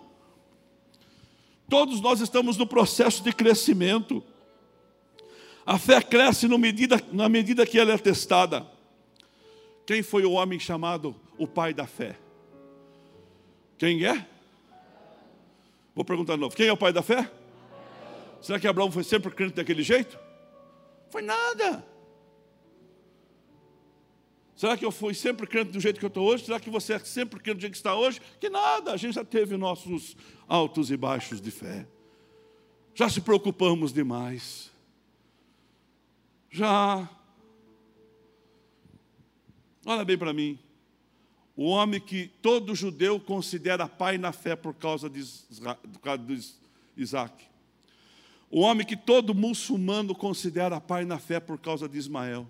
Todos 1.69 2.01
nós 2.01 2.19
estamos 2.21 2.57
no 2.57 2.67
processo 2.67 3.23
de 3.23 3.33
crescimento. 3.33 4.23
A 5.65 5.77
fé 5.77 6.01
cresce 6.01 6.47
medida, 6.47 7.01
na 7.11 7.29
medida 7.29 7.65
que 7.65 7.79
ela 7.79 7.93
é 7.93 7.97
testada. 7.97 8.65
Quem 9.85 10.03
foi 10.03 10.25
o 10.25 10.31
homem 10.31 10.59
chamado 10.59 11.15
o 11.37 11.47
pai 11.47 11.73
da 11.73 11.85
fé? 11.85 12.17
Quem 13.77 14.05
é? 14.05 14.25
Vou 15.95 16.05
perguntar 16.05 16.35
de 16.35 16.41
novo: 16.41 16.55
quem 16.55 16.67
é 16.67 16.73
o 16.73 16.77
pai 16.77 16.93
da 16.93 17.01
fé? 17.01 17.29
Será 18.41 18.59
que 18.59 18.67
Abraão 18.67 18.91
foi 18.91 19.03
sempre 19.03 19.31
crente 19.31 19.55
daquele 19.55 19.83
jeito? 19.83 20.19
Foi 21.09 21.21
nada. 21.21 21.85
Será 24.55 24.77
que 24.77 24.85
eu 24.85 24.91
fui 24.91 25.13
sempre 25.13 25.47
crente 25.47 25.71
do 25.71 25.79
jeito 25.79 25.99
que 25.99 26.05
eu 26.05 26.09
estou 26.09 26.27
hoje? 26.27 26.45
Será 26.45 26.59
que 26.59 26.69
você 26.69 26.93
é 26.93 26.99
sempre 26.99 27.39
crente 27.39 27.57
do 27.57 27.61
jeito 27.61 27.73
que 27.73 27.77
está 27.77 27.95
hoje? 27.95 28.21
Que 28.39 28.49
nada, 28.49 28.93
a 28.93 28.97
gente 28.97 29.15
já 29.15 29.25
teve 29.25 29.57
nossos 29.57 30.15
altos 30.47 30.91
e 30.91 30.97
baixos 30.97 31.41
de 31.41 31.49
fé. 31.49 31.87
Já 32.93 33.09
se 33.09 33.19
preocupamos 33.19 33.91
demais. 33.91 34.71
Já. 36.51 37.09
Olha 39.85 40.05
bem 40.05 40.17
para 40.17 40.31
mim. 40.31 40.59
O 41.55 41.65
homem 41.65 41.99
que 41.99 42.27
todo 42.41 42.75
judeu 42.75 43.19
considera 43.19 43.87
pai 43.87 44.17
na 44.17 44.31
fé 44.31 44.55
por 44.55 44.73
causa 44.75 45.09
de 45.09 45.23
Isaac. 46.95 47.45
O 48.49 48.61
homem 48.61 48.85
que 48.85 48.95
todo 48.95 49.33
muçulmano 49.33 50.13
considera 50.13 50.79
pai 50.79 51.05
na 51.05 51.17
fé 51.17 51.39
por 51.39 51.57
causa 51.57 51.89
de 51.89 51.97
Ismael. 51.97 52.47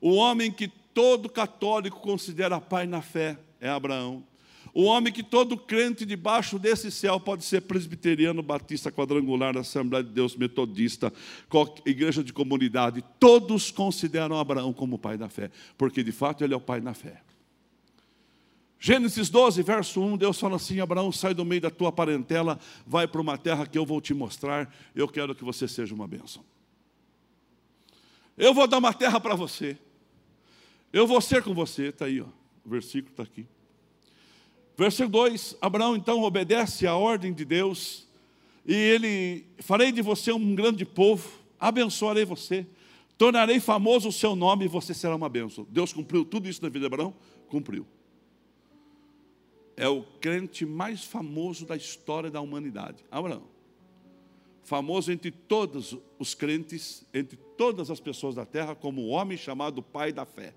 O 0.00 0.14
homem 0.14 0.50
que 0.50 0.70
todo 0.94 1.28
católico 1.28 2.00
considera 2.00 2.60
pai 2.60 2.86
na 2.86 3.02
fé 3.02 3.38
é 3.60 3.68
Abraão. 3.68 4.24
O 4.72 4.84
homem 4.84 5.12
que 5.12 5.22
todo 5.22 5.56
crente 5.56 6.06
debaixo 6.06 6.58
desse 6.58 6.90
céu 6.90 7.18
pode 7.18 7.44
ser 7.44 7.62
presbiteriano, 7.62 8.42
batista, 8.42 8.90
quadrangular, 8.90 9.56
Assembleia 9.56 10.04
de 10.04 10.10
Deus, 10.10 10.36
metodista, 10.36 11.12
igreja 11.84 12.22
de 12.22 12.32
comunidade, 12.32 13.04
todos 13.18 13.70
consideram 13.70 14.38
Abraão 14.38 14.72
como 14.72 14.98
pai 14.98 15.18
da 15.18 15.28
fé, 15.28 15.50
porque 15.76 16.04
de 16.04 16.12
fato 16.12 16.44
ele 16.44 16.54
é 16.54 16.56
o 16.56 16.60
pai 16.60 16.80
da 16.80 16.94
fé. 16.94 17.20
Gênesis 18.78 19.28
12, 19.28 19.62
verso 19.62 20.00
1, 20.00 20.16
Deus 20.16 20.40
fala 20.40 20.56
assim: 20.56 20.80
Abraão, 20.80 21.12
sai 21.12 21.34
do 21.34 21.44
meio 21.44 21.60
da 21.60 21.70
tua 21.70 21.92
parentela, 21.92 22.58
vai 22.86 23.06
para 23.06 23.20
uma 23.20 23.36
terra 23.36 23.66
que 23.66 23.76
eu 23.76 23.84
vou 23.84 24.00
te 24.00 24.14
mostrar, 24.14 24.72
eu 24.94 25.06
quero 25.06 25.34
que 25.34 25.44
você 25.44 25.68
seja 25.68 25.94
uma 25.94 26.06
bênção. 26.06 26.42
Eu 28.38 28.54
vou 28.54 28.66
dar 28.66 28.78
uma 28.78 28.94
terra 28.94 29.20
para 29.20 29.34
você. 29.34 29.76
Eu 30.92 31.06
vou 31.06 31.20
ser 31.20 31.42
com 31.42 31.54
você, 31.54 31.88
está 31.88 32.06
aí, 32.06 32.20
ó. 32.20 32.26
o 32.64 32.68
versículo 32.68 33.12
está 33.12 33.22
aqui. 33.22 33.46
Versículo 34.76 35.10
2: 35.10 35.56
Abraão 35.60 35.94
então 35.94 36.22
obedece 36.22 36.86
à 36.86 36.96
ordem 36.96 37.32
de 37.32 37.44
Deus, 37.44 38.08
e 38.66 38.74
ele: 38.74 39.46
Farei 39.58 39.92
de 39.92 40.02
você 40.02 40.32
um 40.32 40.54
grande 40.54 40.84
povo, 40.84 41.30
abençoarei 41.60 42.24
você, 42.24 42.66
tornarei 43.16 43.60
famoso 43.60 44.08
o 44.08 44.12
seu 44.12 44.34
nome 44.34 44.64
e 44.64 44.68
você 44.68 44.92
será 44.92 45.14
uma 45.14 45.28
bênção. 45.28 45.66
Deus 45.70 45.92
cumpriu 45.92 46.24
tudo 46.24 46.48
isso 46.48 46.62
na 46.62 46.68
vida 46.68 46.80
de 46.80 46.86
Abraão? 46.86 47.14
Cumpriu. 47.48 47.86
É 49.76 49.88
o 49.88 50.02
crente 50.20 50.66
mais 50.66 51.04
famoso 51.04 51.64
da 51.66 51.76
história 51.76 52.30
da 52.30 52.40
humanidade, 52.40 53.04
Abraão. 53.10 53.44
Famoso 54.64 55.12
entre 55.12 55.30
todos 55.30 55.96
os 56.18 56.34
crentes, 56.34 57.06
entre 57.14 57.36
todas 57.56 57.90
as 57.90 58.00
pessoas 58.00 58.34
da 58.34 58.44
terra, 58.44 58.74
como 58.74 59.02
o 59.02 59.08
homem 59.08 59.38
chamado 59.38 59.82
pai 59.82 60.12
da 60.12 60.24
fé. 60.24 60.54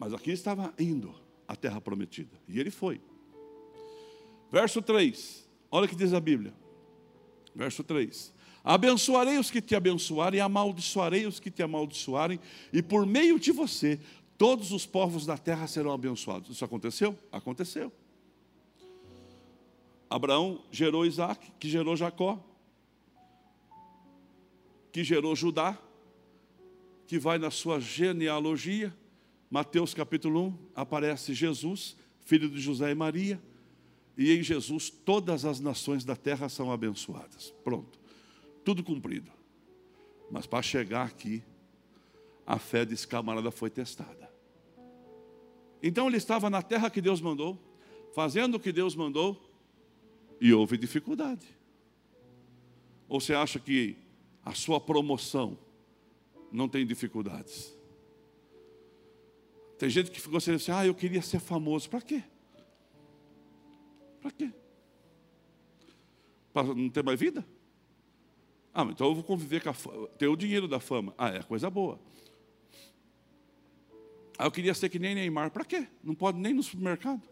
Mas 0.00 0.14
aqui 0.14 0.30
estava 0.30 0.72
indo 0.78 1.14
à 1.46 1.54
terra 1.54 1.78
prometida. 1.78 2.34
E 2.48 2.58
ele 2.58 2.70
foi. 2.70 3.02
Verso 4.50 4.80
3. 4.80 5.46
Olha 5.70 5.84
o 5.84 5.88
que 5.88 5.94
diz 5.94 6.14
a 6.14 6.20
Bíblia. 6.20 6.54
Verso 7.54 7.84
3. 7.84 8.32
Abençoarei 8.64 9.36
os 9.36 9.50
que 9.50 9.60
te 9.60 9.76
abençoarem, 9.76 10.40
amaldiçoarei 10.40 11.26
os 11.26 11.38
que 11.38 11.50
te 11.50 11.62
amaldiçoarem, 11.62 12.40
e 12.72 12.82
por 12.82 13.04
meio 13.04 13.38
de 13.38 13.52
você, 13.52 14.00
todos 14.38 14.72
os 14.72 14.86
povos 14.86 15.26
da 15.26 15.36
terra 15.36 15.66
serão 15.66 15.92
abençoados. 15.92 16.50
Isso 16.50 16.64
aconteceu? 16.64 17.16
Aconteceu. 17.30 17.92
Abraão 20.08 20.64
gerou 20.70 21.04
Isaac, 21.04 21.52
que 21.58 21.68
gerou 21.68 21.94
Jacó, 21.94 22.42
que 24.92 25.04
gerou 25.04 25.36
Judá, 25.36 25.78
que 27.06 27.18
vai 27.18 27.38
na 27.38 27.50
sua 27.50 27.80
genealogia, 27.80 28.94
Mateus 29.50 29.92
capítulo 29.92 30.46
1, 30.46 30.58
aparece 30.76 31.34
Jesus, 31.34 31.96
filho 32.20 32.48
de 32.48 32.60
José 32.60 32.92
e 32.92 32.94
Maria, 32.94 33.42
e 34.16 34.32
em 34.32 34.44
Jesus 34.44 34.88
todas 34.88 35.44
as 35.44 35.58
nações 35.58 36.04
da 36.04 36.14
terra 36.14 36.48
são 36.48 36.70
abençoadas. 36.70 37.52
Pronto, 37.64 37.98
tudo 38.64 38.84
cumprido. 38.84 39.28
Mas 40.30 40.46
para 40.46 40.62
chegar 40.62 41.04
aqui, 41.04 41.42
a 42.46 42.60
fé 42.60 42.84
desse 42.84 43.08
camarada 43.08 43.50
foi 43.50 43.70
testada. 43.70 44.30
Então 45.82 46.06
ele 46.06 46.18
estava 46.18 46.48
na 46.48 46.62
terra 46.62 46.88
que 46.88 47.00
Deus 47.00 47.20
mandou, 47.20 47.58
fazendo 48.14 48.54
o 48.54 48.60
que 48.60 48.70
Deus 48.70 48.94
mandou, 48.94 49.36
e 50.40 50.52
houve 50.52 50.78
dificuldade. 50.78 51.46
Ou 53.08 53.20
você 53.20 53.34
acha 53.34 53.58
que 53.58 53.96
a 54.44 54.54
sua 54.54 54.80
promoção 54.80 55.58
não 56.52 56.68
tem 56.68 56.86
dificuldades? 56.86 57.79
Tem 59.80 59.88
gente 59.88 60.10
que 60.10 60.20
ficou 60.20 60.36
assim, 60.36 60.52
ah, 60.70 60.84
eu 60.84 60.94
queria 60.94 61.22
ser 61.22 61.40
famoso. 61.40 61.88
Para 61.88 62.02
quê? 62.02 62.22
Para 64.20 64.30
quê? 64.30 64.52
Para 66.52 66.74
não 66.74 66.90
ter 66.90 67.02
mais 67.02 67.18
vida? 67.18 67.42
Ah, 68.74 68.82
então 68.82 69.06
eu 69.06 69.14
vou 69.14 69.24
conviver 69.24 69.62
com 69.62 69.70
a 69.70 69.72
fama, 69.72 70.06
ter 70.18 70.28
o 70.28 70.36
dinheiro 70.36 70.68
da 70.68 70.80
fama. 70.80 71.14
Ah, 71.16 71.30
é 71.30 71.42
coisa 71.42 71.70
boa. 71.70 71.98
Ah, 74.36 74.44
eu 74.44 74.50
queria 74.50 74.74
ser 74.74 74.90
que 74.90 74.98
nem 74.98 75.14
Neymar. 75.14 75.50
Para 75.50 75.64
quê? 75.64 75.88
Não 76.04 76.14
pode 76.14 76.38
nem 76.38 76.52
no 76.52 76.62
supermercado. 76.62 77.22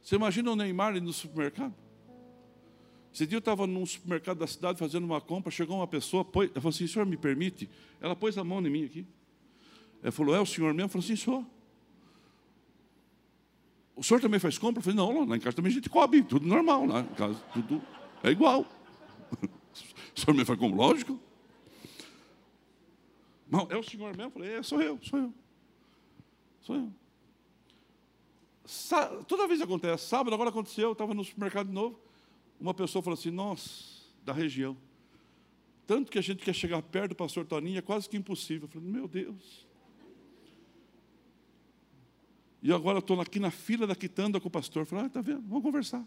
Você 0.00 0.14
imagina 0.14 0.52
o 0.52 0.54
Neymar 0.54 1.02
no 1.02 1.12
supermercado? 1.12 1.74
Esse 3.12 3.26
dia 3.26 3.38
eu 3.38 3.40
estava 3.40 3.66
num 3.66 3.84
supermercado 3.84 4.38
da 4.38 4.46
cidade 4.46 4.78
fazendo 4.78 5.02
uma 5.02 5.20
compra, 5.20 5.50
chegou 5.50 5.78
uma 5.78 5.88
pessoa, 5.88 6.24
pôs, 6.24 6.48
falou 6.52 6.68
assim, 6.68 6.86
senhor 6.86 7.04
me 7.04 7.16
permite? 7.16 7.68
Ela 8.00 8.14
pôs 8.14 8.38
a 8.38 8.44
mão 8.44 8.64
em 8.64 8.70
mim 8.70 8.84
aqui. 8.84 9.04
Ela 10.00 10.12
falou, 10.12 10.32
é 10.32 10.40
o 10.40 10.46
senhor 10.46 10.72
mesmo? 10.72 10.86
Eu 10.86 10.88
falei 10.88 11.06
assim, 11.06 11.16
sou. 11.16 11.44
O 13.94 14.02
senhor 14.02 14.20
também 14.20 14.40
faz 14.40 14.58
compra? 14.58 14.80
Eu 14.80 14.82
falei, 14.82 14.96
não, 14.96 15.26
lá 15.26 15.36
em 15.36 15.40
casa 15.40 15.56
também 15.56 15.70
a 15.70 15.74
gente 15.74 15.88
come, 15.88 16.22
tudo 16.22 16.46
normal, 16.46 16.86
lá 16.86 17.00
em 17.00 17.14
casa 17.14 17.38
tudo 17.52 17.82
é 18.22 18.30
igual. 18.30 18.66
O 20.14 20.20
senhor 20.20 20.34
também 20.34 20.44
faz 20.44 20.58
compra? 20.58 20.76
Lógico. 20.76 21.18
Não, 23.48 23.66
é 23.70 23.76
o 23.78 23.82
senhor 23.82 24.14
mesmo? 24.14 24.24
Eu 24.24 24.30
falei, 24.30 24.54
é, 24.56 24.62
sou 24.62 24.82
eu, 24.82 24.98
sou 25.02 25.18
eu. 25.18 25.34
Sou 26.60 26.76
eu. 26.76 26.92
toda 29.24 29.48
vez 29.48 29.62
acontece, 29.62 30.06
sábado 30.06 30.34
agora 30.34 30.50
aconteceu, 30.50 30.88
eu 30.88 30.92
estava 30.92 31.14
no 31.14 31.24
supermercado 31.24 31.68
de 31.68 31.72
novo, 31.72 31.98
uma 32.60 32.74
pessoa 32.74 33.02
falou 33.02 33.18
assim, 33.18 33.30
nossa, 33.30 34.02
da 34.22 34.32
região, 34.32 34.76
tanto 35.86 36.10
que 36.10 36.18
a 36.18 36.22
gente 36.22 36.44
quer 36.44 36.54
chegar 36.54 36.80
perto 36.82 37.10
do 37.10 37.14
pastor 37.16 37.44
Toninho, 37.44 37.78
é 37.78 37.82
quase 37.82 38.08
que 38.08 38.16
impossível. 38.16 38.66
Eu 38.66 38.68
falei, 38.68 38.88
meu 38.88 39.08
Deus. 39.08 39.66
E 42.62 42.72
agora 42.72 43.00
estou 43.00 43.20
aqui 43.20 43.40
na 43.40 43.50
fila 43.50 43.86
da 43.86 43.96
quitanda 43.96 44.40
com 44.40 44.46
o 44.46 44.50
pastor. 44.50 44.86
Falei, 44.86 45.06
ah, 45.06 45.08
tá 45.08 45.20
vendo? 45.20 45.42
Vamos 45.42 45.64
conversar. 45.64 46.06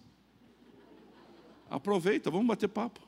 Aproveita, 1.69 2.31
vamos 2.31 2.47
bater 2.47 2.69
papo. 2.69 3.01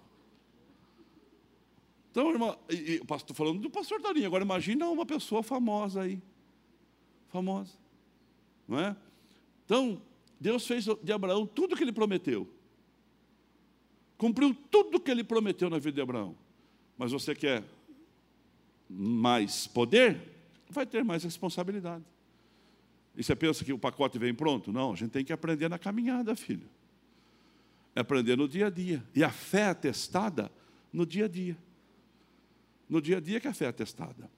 Então, 2.12 2.30
irmão, 2.30 2.58
estou 2.70 3.36
falando 3.36 3.62
do 3.62 3.70
pastor 3.70 4.02
Toninho. 4.02 4.26
Agora 4.26 4.44
imagina 4.44 4.90
uma 4.90 5.06
pessoa 5.06 5.42
famosa 5.42 6.02
aí. 6.02 6.22
Famosa. 7.30 7.74
Não 8.68 8.80
é? 8.80 8.96
Então, 9.66 10.02
Deus 10.40 10.68
fez 10.68 10.86
de 10.86 11.12
Abraão 11.14 11.46
tudo 11.46 11.74
o 11.74 11.78
que 11.78 11.84
ele 11.84 11.94
prometeu. 11.94 12.50
Cumpriu 14.18 14.54
tudo 14.70 14.98
o 14.98 15.00
que 15.00 15.12
ele 15.12 15.24
prometeu 15.24 15.70
na 15.70 15.78
vida 15.78 15.96
de 15.96 16.02
Abraão. 16.02 16.36
Mas 16.98 17.12
você 17.12 17.34
quer 17.36 17.64
mais 18.90 19.68
poder? 19.68 20.20
Vai 20.70 20.86
ter 20.86 21.04
mais 21.04 21.24
responsabilidade. 21.24 22.04
E 23.18 23.24
você 23.24 23.36
pensa 23.36 23.66
que 23.66 23.74
o 23.74 23.80
pacote 23.80 24.20
vem 24.20 24.34
pronto? 24.34 24.72
Não, 24.72 24.94
a 24.94 24.96
gente 24.96 25.10
tem 25.10 25.26
que 25.26 25.34
aprender 25.34 25.68
na 25.68 25.80
caminhada, 25.80 26.36
filho. 26.36 26.70
É 27.96 28.02
aprender 28.02 28.38
no 28.38 28.48
dia 28.48 28.68
a 28.68 28.70
dia. 28.70 29.04
E 29.16 29.24
a 29.24 29.32
fé 29.32 29.72
é 29.72 29.74
testada 29.74 30.52
no 30.94 31.06
dia 31.06 31.26
a 31.26 31.28
dia. 31.28 31.58
No 32.88 33.02
dia 33.02 33.18
a 33.18 33.20
dia 33.20 33.40
que 33.40 33.48
a 33.48 33.54
fé 33.54 33.66
é 33.66 33.72
testada. 33.72 34.30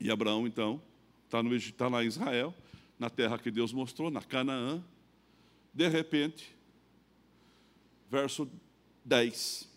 E 0.00 0.10
Abraão, 0.10 0.46
então, 0.46 0.80
está 1.26 1.40
tá 1.76 1.88
lá 1.88 2.02
em 2.02 2.06
Israel, 2.06 2.54
na 2.98 3.10
terra 3.10 3.38
que 3.38 3.50
Deus 3.50 3.72
mostrou, 3.72 4.10
na 4.10 4.22
Canaã. 4.22 4.82
De 5.72 5.86
repente, 5.86 6.56
verso 8.10 8.50
10 9.04 9.74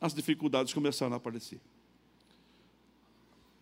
as 0.00 0.14
dificuldades 0.14 0.72
começaram 0.72 1.12
a 1.12 1.16
aparecer. 1.16 1.60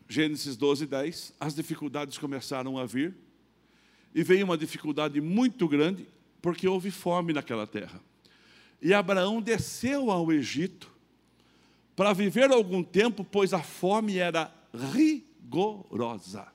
Gênesis 0.08 0.56
12, 0.56 0.86
10, 0.86 1.34
as 1.40 1.54
dificuldades 1.54 2.16
começaram 2.16 2.78
a 2.78 2.86
vir, 2.86 3.14
e 4.18 4.22
veio 4.24 4.44
uma 4.44 4.58
dificuldade 4.58 5.20
muito 5.20 5.68
grande, 5.68 6.04
porque 6.42 6.66
houve 6.66 6.90
fome 6.90 7.32
naquela 7.32 7.68
terra. 7.68 8.00
E 8.82 8.92
Abraão 8.92 9.40
desceu 9.40 10.10
ao 10.10 10.32
Egito 10.32 10.90
para 11.94 12.12
viver 12.12 12.50
algum 12.50 12.82
tempo, 12.82 13.22
pois 13.22 13.54
a 13.54 13.62
fome 13.62 14.16
era 14.16 14.52
rigorosa. 14.92 16.52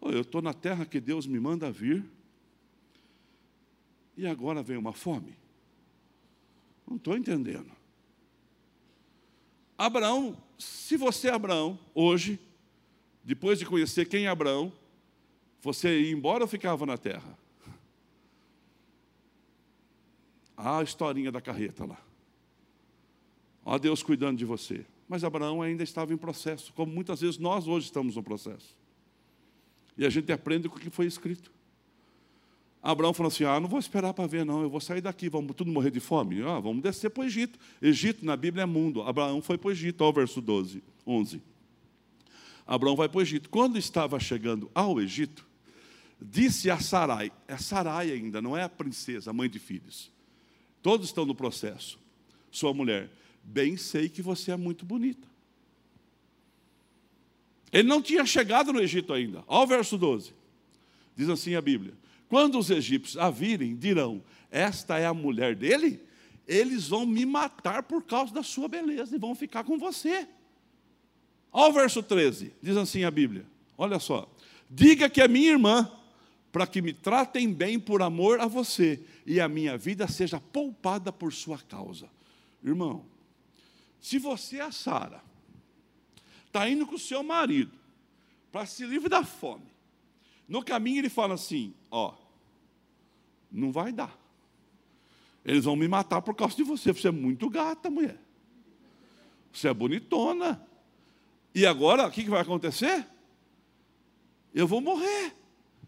Oh, 0.00 0.08
eu 0.08 0.22
estou 0.22 0.40
na 0.40 0.54
terra 0.54 0.86
que 0.86 0.98
Deus 0.98 1.26
me 1.26 1.38
manda 1.38 1.70
vir, 1.70 2.02
e 4.16 4.26
agora 4.26 4.62
vem 4.62 4.78
uma 4.78 4.94
fome. 4.94 5.36
Não 6.88 6.96
estou 6.96 7.14
entendendo. 7.14 7.70
Abraão, 9.76 10.34
se 10.58 10.96
você 10.96 11.28
é 11.28 11.34
Abraão, 11.34 11.78
hoje, 11.94 12.40
depois 13.22 13.58
de 13.58 13.66
conhecer 13.66 14.08
quem 14.08 14.24
é 14.24 14.28
Abraão, 14.28 14.72
você 15.60 16.00
ia 16.00 16.12
embora 16.12 16.44
ou 16.44 16.48
ficava 16.48 16.86
na 16.86 16.96
terra? 16.96 17.38
Ah, 20.56 20.78
a 20.78 20.82
historinha 20.82 21.30
da 21.30 21.40
carreta 21.40 21.84
lá. 21.84 21.98
Ó 23.64 23.78
Deus 23.78 24.02
cuidando 24.02 24.38
de 24.38 24.44
você. 24.44 24.84
Mas 25.08 25.24
Abraão 25.24 25.62
ainda 25.62 25.82
estava 25.82 26.12
em 26.12 26.16
processo, 26.16 26.72
como 26.74 26.92
muitas 26.92 27.20
vezes 27.20 27.38
nós 27.38 27.66
hoje 27.66 27.86
estamos 27.86 28.16
no 28.16 28.22
processo. 28.22 28.76
E 29.96 30.04
a 30.04 30.10
gente 30.10 30.30
aprende 30.32 30.68
com 30.68 30.76
o 30.76 30.80
que 30.80 30.90
foi 30.90 31.06
escrito. 31.06 31.50
Abraão 32.82 33.12
falou 33.12 33.28
assim: 33.28 33.44
Ah, 33.44 33.58
não 33.58 33.68
vou 33.68 33.78
esperar 33.78 34.14
para 34.14 34.26
ver, 34.26 34.44
não, 34.44 34.62
eu 34.62 34.70
vou 34.70 34.80
sair 34.80 35.00
daqui, 35.00 35.28
vamos 35.28 35.54
tudo 35.56 35.70
morrer 35.70 35.90
de 35.90 36.00
fome. 36.00 36.42
Ah, 36.42 36.60
vamos 36.60 36.82
descer 36.82 37.10
para 37.10 37.22
o 37.22 37.24
Egito. 37.24 37.58
Egito 37.80 38.24
na 38.24 38.36
Bíblia 38.36 38.62
é 38.62 38.66
mundo. 38.66 39.02
Abraão 39.02 39.40
foi 39.42 39.58
para 39.58 39.68
o 39.68 39.70
Egito, 39.70 40.04
ao 40.04 40.12
verso 40.12 40.40
12, 40.40 40.82
11. 41.06 41.42
Abraão 42.68 42.94
vai 42.94 43.08
para 43.08 43.18
o 43.18 43.22
Egito. 43.22 43.48
Quando 43.48 43.78
estava 43.78 44.20
chegando 44.20 44.70
ao 44.74 45.00
Egito, 45.00 45.48
disse 46.20 46.70
a 46.70 46.78
Sarai, 46.78 47.32
é 47.48 47.56
Sarai 47.56 48.12
ainda, 48.12 48.42
não 48.42 48.54
é 48.54 48.62
a 48.62 48.68
princesa, 48.68 49.30
a 49.30 49.32
mãe 49.32 49.48
de 49.48 49.58
filhos. 49.58 50.12
Todos 50.82 51.08
estão 51.08 51.24
no 51.24 51.34
processo. 51.34 51.98
Sua 52.50 52.74
mulher, 52.74 53.10
bem 53.42 53.78
sei 53.78 54.10
que 54.10 54.20
você 54.20 54.52
é 54.52 54.56
muito 54.56 54.84
bonita. 54.84 55.26
Ele 57.72 57.88
não 57.88 58.02
tinha 58.02 58.26
chegado 58.26 58.70
no 58.70 58.80
Egito 58.80 59.14
ainda. 59.14 59.42
Olha 59.46 59.64
o 59.64 59.66
verso 59.66 59.96
12. 59.96 60.34
Diz 61.16 61.28
assim 61.30 61.54
a 61.54 61.62
Bíblia: 61.62 61.94
quando 62.28 62.58
os 62.58 62.68
egípcios 62.68 63.16
a 63.16 63.30
virem, 63.30 63.74
dirão: 63.74 64.22
Esta 64.50 64.98
é 64.98 65.06
a 65.06 65.14
mulher 65.14 65.56
dele? 65.56 66.00
Eles 66.46 66.88
vão 66.88 67.06
me 67.06 67.24
matar 67.26 67.82
por 67.82 68.02
causa 68.04 68.32
da 68.32 68.42
sua 68.42 68.68
beleza 68.68 69.16
e 69.16 69.18
vão 69.18 69.34
ficar 69.34 69.64
com 69.64 69.78
você. 69.78 70.28
Olha 71.52 71.70
o 71.70 71.72
verso 71.72 72.02
13, 72.02 72.52
diz 72.62 72.76
assim 72.76 73.04
a 73.04 73.10
Bíblia: 73.10 73.46
Olha 73.76 73.98
só. 73.98 74.28
Diga 74.70 75.08
que 75.08 75.20
é 75.20 75.28
minha 75.28 75.52
irmã, 75.52 75.90
para 76.52 76.66
que 76.66 76.82
me 76.82 76.92
tratem 76.92 77.52
bem 77.52 77.78
por 77.80 78.02
amor 78.02 78.40
a 78.40 78.46
você 78.46 79.02
e 79.24 79.40
a 79.40 79.48
minha 79.48 79.78
vida 79.78 80.06
seja 80.08 80.40
poupada 80.40 81.10
por 81.10 81.32
sua 81.32 81.58
causa. 81.58 82.08
Irmão, 82.62 83.06
se 84.00 84.18
você, 84.18 84.60
a 84.60 84.70
Sara, 84.70 85.22
está 86.46 86.68
indo 86.68 86.86
com 86.86 86.96
o 86.96 86.98
seu 86.98 87.22
marido 87.22 87.72
para 88.52 88.66
se 88.66 88.84
livrar 88.84 89.22
da 89.22 89.24
fome, 89.24 89.66
no 90.48 90.62
caminho 90.62 91.00
ele 91.00 91.08
fala 91.08 91.34
assim: 91.34 91.74
ó, 91.90 92.14
não 93.50 93.72
vai 93.72 93.92
dar. 93.92 94.16
Eles 95.44 95.64
vão 95.64 95.76
me 95.76 95.88
matar 95.88 96.20
por 96.20 96.34
causa 96.34 96.56
de 96.56 96.62
você. 96.62 96.92
Você 96.92 97.08
é 97.08 97.10
muito 97.10 97.48
gata, 97.48 97.88
mulher. 97.88 98.20
Você 99.52 99.68
é 99.68 99.74
bonitona. 99.74 100.67
E 101.58 101.66
agora, 101.66 102.06
o 102.06 102.10
que 102.12 102.22
vai 102.22 102.40
acontecer? 102.40 103.04
Eu 104.54 104.64
vou 104.64 104.80
morrer. 104.80 105.34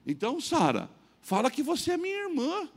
Então, 0.04 0.40
Sara, 0.40 0.90
fala 1.22 1.48
que 1.48 1.62
você 1.62 1.92
é 1.92 1.96
minha 1.96 2.24
irmã. 2.24 2.68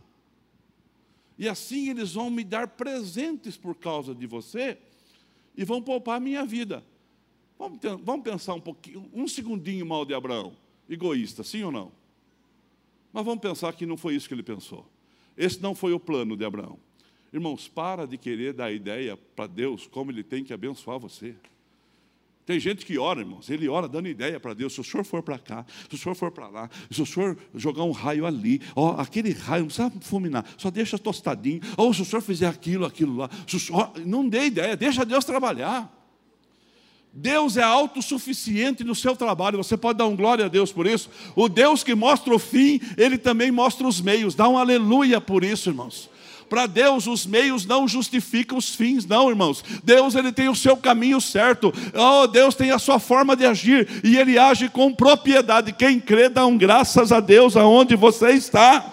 E 1.35 1.49
assim 1.49 1.89
eles 1.89 2.13
vão 2.13 2.29
me 2.29 2.43
dar 2.43 2.67
presentes 2.67 3.57
por 3.57 3.73
causa 3.73 4.13
de 4.13 4.27
você 4.27 4.77
e 5.57 5.65
vão 5.65 5.81
poupar 5.81 6.17
a 6.17 6.19
minha 6.19 6.45
vida. 6.45 6.83
Vamos, 7.57 7.79
vamos 8.03 8.23
pensar 8.23 8.53
um 8.53 8.61
pouquinho, 8.61 9.09
um 9.11 9.27
segundinho 9.27 9.87
mal 9.87 10.05
de 10.05 10.13
Abraão. 10.13 10.55
Egoísta, 10.87 11.43
sim 11.43 11.63
ou 11.63 11.71
não? 11.71 11.91
Mas 13.11 13.25
vamos 13.25 13.41
pensar 13.41 13.73
que 13.73 13.87
não 13.87 13.97
foi 13.97 14.13
isso 14.13 14.27
que 14.27 14.35
ele 14.35 14.43
pensou. 14.43 14.85
Esse 15.35 15.59
não 15.59 15.73
foi 15.73 15.93
o 15.93 15.99
plano 15.99 16.37
de 16.37 16.45
Abraão. 16.45 16.77
Irmãos, 17.33 17.67
para 17.67 18.05
de 18.05 18.19
querer 18.19 18.53
dar 18.53 18.71
ideia 18.71 19.17
para 19.17 19.47
Deus 19.47 19.87
como 19.87 20.11
ele 20.11 20.23
tem 20.23 20.43
que 20.43 20.53
abençoar 20.53 20.99
você. 20.99 21.35
Tem 22.45 22.59
gente 22.59 22.85
que 22.85 22.97
ora, 22.97 23.21
irmãos, 23.21 23.49
ele 23.49 23.69
ora 23.69 23.87
dando 23.87 24.07
ideia 24.09 24.37
para 24.37 24.53
Deus. 24.53 24.73
Se 24.73 24.81
o 24.81 24.83
senhor 24.83 25.05
for 25.05 25.23
para 25.23 25.39
cá, 25.39 25.65
se 25.89 25.95
o 25.95 25.97
senhor 25.97 26.13
for 26.13 26.29
para 26.29 26.47
lá, 26.47 26.69
se 26.91 27.01
o 27.01 27.05
senhor 27.05 27.37
jogar 27.55 27.83
um 27.83 27.91
raio 27.91 28.25
ali, 28.25 28.61
ó, 28.75 28.99
aquele 28.99 29.31
raio 29.31 29.61
não 29.61 29.67
precisa 29.67 29.91
fulminar, 30.01 30.45
só 30.57 30.69
deixa 30.69 30.97
tostadinho. 30.97 31.61
Ou 31.77 31.93
se 31.93 32.01
o 32.01 32.05
senhor 32.05 32.21
fizer 32.21 32.47
aquilo, 32.47 32.85
aquilo 32.85 33.15
lá, 33.15 33.29
senhor, 33.47 33.93
não 34.05 34.27
dê 34.27 34.45
ideia, 34.47 34.75
deixa 34.75 35.05
Deus 35.05 35.23
trabalhar. 35.23 35.89
Deus 37.15 37.57
é 37.57 37.61
autossuficiente 37.61 38.83
no 38.83 38.95
seu 38.95 39.15
trabalho, 39.15 39.57
você 39.57 39.77
pode 39.77 39.99
dar 39.99 40.07
um 40.07 40.15
glória 40.15 40.45
a 40.45 40.49
Deus 40.49 40.71
por 40.71 40.87
isso. 40.87 41.11
O 41.35 41.47
Deus 41.47 41.83
que 41.83 41.93
mostra 41.93 42.33
o 42.33 42.39
fim, 42.39 42.81
ele 42.97 43.19
também 43.19 43.51
mostra 43.51 43.87
os 43.87 44.01
meios. 44.01 44.33
Dá 44.33 44.49
um 44.49 44.57
aleluia 44.57 45.21
por 45.21 45.43
isso, 45.43 45.69
irmãos. 45.69 46.09
Para 46.53 46.67
Deus, 46.67 47.07
os 47.07 47.25
meios 47.25 47.65
não 47.65 47.87
justificam 47.87 48.59
os 48.59 48.75
fins, 48.75 49.07
não, 49.07 49.27
irmãos. 49.27 49.63
Deus 49.83 50.13
ele 50.13 50.31
tem 50.31 50.49
o 50.49 50.55
seu 50.55 50.77
caminho 50.77 51.19
certo. 51.19 51.73
Oh, 51.95 52.27
Deus 52.27 52.53
tem 52.53 52.69
a 52.69 52.77
sua 52.77 52.99
forma 52.99 53.35
de 53.35 53.43
agir 53.43 53.89
e 54.03 54.19
ele 54.19 54.37
age 54.37 54.69
com 54.69 54.93
propriedade. 54.93 55.73
Quem 55.73 55.99
crê, 55.99 56.29
dá 56.29 56.45
um 56.45 56.55
graças 56.55 57.11
a 57.11 57.19
Deus 57.19 57.57
aonde 57.57 57.95
você 57.95 58.33
está. 58.33 58.85